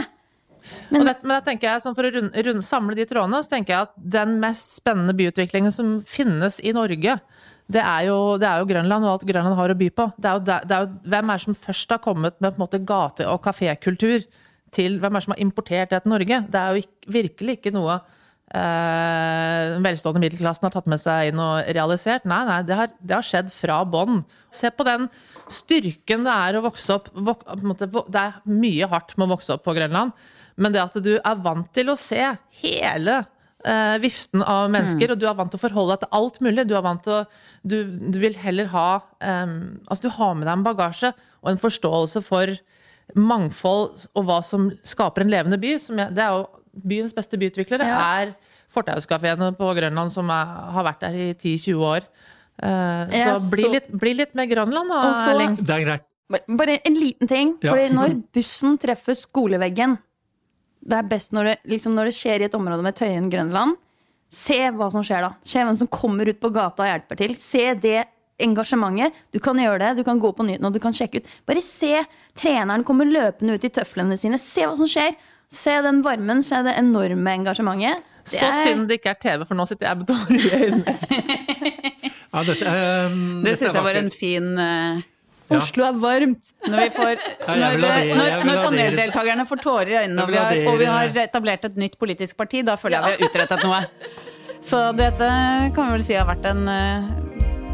Men, 0.90 1.02
og 1.02 1.08
det, 1.10 1.16
men 1.24 1.36
da 1.36 1.42
tenker 1.44 1.70
jeg, 1.70 1.84
sånn 1.84 1.96
For 1.98 2.08
å 2.08 2.12
runde, 2.16 2.44
runde, 2.48 2.66
samle 2.66 2.96
de 2.98 3.06
trådene, 3.10 3.42
så 3.44 3.52
tenker 3.52 3.74
jeg 3.74 3.88
at 3.90 3.94
den 4.18 4.38
mest 4.44 4.78
spennende 4.80 5.16
byutviklingen 5.18 5.76
som 5.76 5.98
finnes 6.08 6.62
i 6.64 6.74
Norge, 6.76 7.18
det 7.68 7.84
er, 7.84 8.08
jo, 8.08 8.18
det 8.40 8.48
er 8.48 8.62
jo 8.62 8.68
Grønland 8.70 9.04
og 9.04 9.14
alt 9.18 9.26
Grønland 9.28 9.58
har 9.60 9.74
å 9.74 9.78
by 9.78 9.88
på. 9.92 10.10
Det 10.16 10.30
er 10.30 10.38
jo, 10.38 10.44
det 10.48 10.76
er 10.78 10.86
jo, 10.86 10.92
hvem 11.12 11.32
er 11.32 11.40
det 11.40 11.46
som 11.50 11.58
først 11.68 11.96
har 11.96 12.04
kommet 12.04 12.38
med 12.40 12.54
på 12.54 12.62
en 12.62 12.64
måte 12.64 12.84
gate- 12.88 13.28
og 13.28 13.42
kafékultur 13.44 14.22
til 14.76 14.98
Hvem 15.00 15.16
er 15.16 15.22
det 15.22 15.24
som 15.24 15.32
har 15.32 15.42
importert 15.44 15.92
det 15.94 16.02
til 16.04 16.12
Norge? 16.12 16.38
Det 16.52 16.60
er 16.60 16.72
jo 16.76 16.84
ikke, 16.84 17.12
virkelig 17.18 17.58
ikke 17.58 17.76
noe 17.76 18.00
den 18.48 19.74
den 19.74 19.84
velstående 19.84 20.22
middelklassen 20.24 20.64
har 20.68 20.72
tatt 20.72 20.88
med 20.88 21.02
seg 21.02 21.32
inn 21.32 21.42
og 21.44 21.68
realisert. 21.76 22.24
Nei, 22.30 22.40
nei, 22.48 22.62
det 22.64 22.78
har, 22.80 22.94
det 23.04 23.18
har 23.18 23.26
skjedd 23.26 23.52
fra 23.52 23.82
bånn. 23.84 24.22
Se 24.54 24.72
på 24.72 24.86
den 24.88 25.10
styrken 25.52 26.24
det 26.24 26.32
er 26.32 26.58
å 26.58 26.64
vokse 26.64 26.96
opp 26.96 27.12
vok, 27.12 27.44
måte, 27.68 27.90
Det 27.92 28.22
er 28.22 28.40
mye 28.48 28.88
hardt 28.88 29.18
med 29.18 29.28
å 29.28 29.34
vokse 29.36 29.58
opp 29.58 29.66
på 29.68 29.76
Grønland, 29.76 30.16
men 30.58 30.74
det 30.74 30.84
at 30.84 30.96
du 31.06 31.16
er 31.18 31.42
vant 31.44 31.70
til 31.76 31.92
å 31.94 31.98
se 32.00 32.22
hele 32.62 33.18
eh, 33.66 33.98
viften 34.02 34.42
av 34.42 34.72
mennesker, 34.74 35.08
mm. 35.08 35.14
og 35.14 35.22
du 35.22 35.28
er 35.30 35.38
vant 35.38 35.54
til 35.54 35.60
å 35.60 35.64
forholde 35.64 35.96
deg 35.96 36.04
til 36.04 36.18
alt 36.20 36.40
mulig. 36.46 36.66
Du 36.68 36.74
er 36.78 36.86
vant 36.86 37.04
til 37.06 37.20
å 37.20 37.22
Du, 37.68 37.78
du 37.86 38.20
vil 38.22 38.38
heller 38.40 38.70
ha 38.72 38.90
um, 39.20 39.56
Altså, 39.88 40.08
du 40.08 40.14
har 40.16 40.36
med 40.38 40.48
deg 40.48 40.54
en 40.56 40.66
bagasje 40.66 41.14
og 41.44 41.52
en 41.52 41.62
forståelse 41.62 42.22
for 42.26 42.54
mangfold 43.16 44.08
og 44.20 44.26
hva 44.28 44.42
som 44.44 44.70
skaper 44.84 45.24
en 45.24 45.32
levende 45.32 45.60
by. 45.62 45.78
Jeg, 45.78 46.10
det 46.16 46.24
er 46.24 46.36
jo 46.36 46.48
byens 46.88 47.16
beste 47.16 47.40
byutviklere 47.40 47.88
ja. 47.88 48.00
er 48.22 48.34
fortauskafeene 48.74 49.54
på 49.58 49.70
Grønland 49.78 50.12
som 50.12 50.30
er, 50.34 50.58
har 50.76 50.86
vært 50.90 51.06
der 51.06 51.16
i 51.16 51.30
10-20 51.34 51.86
år. 51.88 52.10
Uh, 52.58 53.06
så, 53.14 53.38
så 53.38 53.54
bli, 53.54 53.70
litt, 53.78 53.90
bli 53.94 54.16
litt 54.18 54.34
med 54.38 54.50
Grønland 54.52 54.92
da, 54.92 55.02
Erling. 55.30 55.60
Det 55.62 55.76
er 55.76 55.86
greit. 55.86 56.08
Bare 56.28 56.82
en 56.84 56.98
liten 56.98 57.30
ting. 57.30 57.54
Ja. 57.64 57.72
Fordi 57.72 57.88
når 57.96 58.18
bussen 58.36 58.76
treffer 58.82 59.16
skoleveggen 59.16 59.96
Det 60.80 60.98
er 60.98 61.10
best 61.10 61.34
når 61.36 61.52
det, 61.52 61.56
liksom 61.72 61.96
når 61.98 62.10
det 62.10 62.18
skjer 62.18 62.44
i 62.44 62.48
et 62.48 62.58
område 62.58 62.86
med 62.86 62.98
Tøyen 62.98 63.30
Grønland. 63.32 63.78
Se 64.28 64.60
hva 64.76 64.90
som 64.92 65.06
skjer 65.06 65.24
da. 65.24 65.32
Se 65.46 65.64
hvem 65.64 65.80
som 65.80 65.90
kommer 65.92 66.28
ut 66.28 66.40
på 66.42 66.52
gata 66.54 66.84
og 66.84 66.90
hjelper 66.92 67.20
til. 67.22 67.36
Se 67.40 67.72
det 67.80 68.02
engasjementet. 68.44 69.16
Du 69.34 69.40
kan 69.44 69.58
gjøre 69.60 69.80
det, 69.82 69.94
du 70.00 70.06
kan 70.08 70.20
gå 70.22 70.32
på 70.36 70.46
nyhetene 70.46 70.70
og 70.70 70.76
du 70.76 70.82
kan 70.84 70.96
sjekke 70.96 71.22
ut. 71.22 71.32
Bare 71.48 71.64
se 71.64 72.04
treneren 72.38 72.86
komme 72.88 73.08
løpende 73.08 73.56
ut 73.58 73.66
i 73.66 73.72
tøflene 73.74 74.20
sine. 74.20 74.40
Se 74.42 74.68
hva 74.68 74.78
som 74.80 74.90
skjer. 74.90 75.16
Se 75.54 75.74
den 75.84 76.02
varmen, 76.04 76.44
se 76.44 76.60
det 76.66 76.76
enorme 76.76 77.38
engasjementet. 77.40 78.04
Det 78.28 78.36
så 78.36 78.50
er... 78.50 78.64
synd 78.68 78.90
det 78.90 79.00
ikke 79.00 79.14
er 79.14 79.22
TV, 79.24 79.46
for 79.48 79.56
nå 79.56 79.64
sitter 79.70 79.88
jeg 79.88 80.00
med 80.02 80.10
tårer 80.10 80.36
i 80.36 80.58
øynene. 80.66 80.96
ja, 82.34 82.42
dette, 82.50 82.74
um, 83.08 83.22
det 83.46 83.54
syns 83.56 83.78
jeg 83.78 83.86
var 83.86 84.00
en 84.02 84.12
fin 84.12 84.50
uh... 84.60 85.06
Oslo 85.56 85.86
er 85.88 86.00
varmt! 86.02 86.50
Når, 86.68 86.80
vi 86.82 86.90
får, 86.96 87.22
når, 87.48 87.78
når, 87.80 88.42
når 88.50 88.64
paneldeltakerne 88.66 89.46
får 89.48 89.62
tårer 89.64 89.94
i 89.94 90.00
øynene 90.02 90.26
og 90.26 90.34
vi, 90.34 90.42
har, 90.42 90.64
og 90.68 90.82
vi 90.82 90.90
har 90.92 91.22
etablert 91.24 91.70
et 91.70 91.78
nytt 91.80 91.96
politisk 92.02 92.36
parti, 92.40 92.66
da 92.68 92.76
føler 92.80 93.00
jeg 93.00 93.06
vi 93.06 93.24
har 93.24 93.32
utrettet 93.32 93.64
noe. 93.64 93.80
Så 94.68 94.82
dette 94.98 95.32
kan 95.76 95.88
vi 95.88 95.96
vel 95.96 96.04
si 96.04 96.18
har 96.18 96.28
vært 96.28 96.48
en 96.50 96.66
uh, 96.68 97.08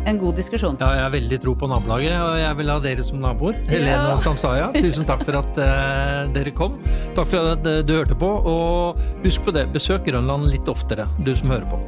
en 0.05 0.19
god 0.19 0.35
diskusjon. 0.35 0.77
Ja, 0.81 0.91
jeg 0.97 1.03
har 1.05 1.11
veldig 1.13 1.39
tro 1.43 1.55
på 1.59 1.69
nabolaget, 1.71 2.13
og 2.19 2.37
jeg 2.41 2.59
vil 2.59 2.71
ha 2.73 2.77
dere 2.83 3.05
som 3.07 3.21
naboer. 3.23 3.59
Helene 3.71 4.13
og 4.13 4.21
Samsaya, 4.23 4.69
tusen 4.75 5.07
takk 5.07 5.23
for 5.27 5.39
at 5.39 5.59
uh, 5.59 6.31
dere 6.35 6.53
kom. 6.55 6.79
Takk 7.17 7.29
for 7.31 7.53
at 7.55 7.67
uh, 7.67 7.81
du 7.87 7.95
hørte 7.95 8.17
på, 8.19 8.29
og 8.29 9.03
husk 9.23 9.45
på 9.47 9.55
det, 9.55 9.69
besøk 9.75 10.07
Grønland 10.09 10.49
litt 10.51 10.69
oftere, 10.71 11.07
du 11.23 11.33
som 11.39 11.55
hører 11.55 11.69
på. 11.71 11.79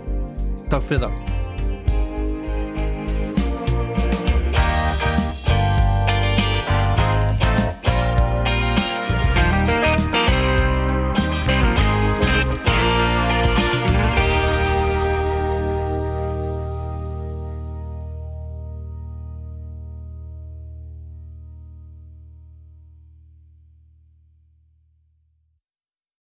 Takk 0.72 0.86
for 0.86 0.98
i 0.98 1.04
dag. 1.08 1.45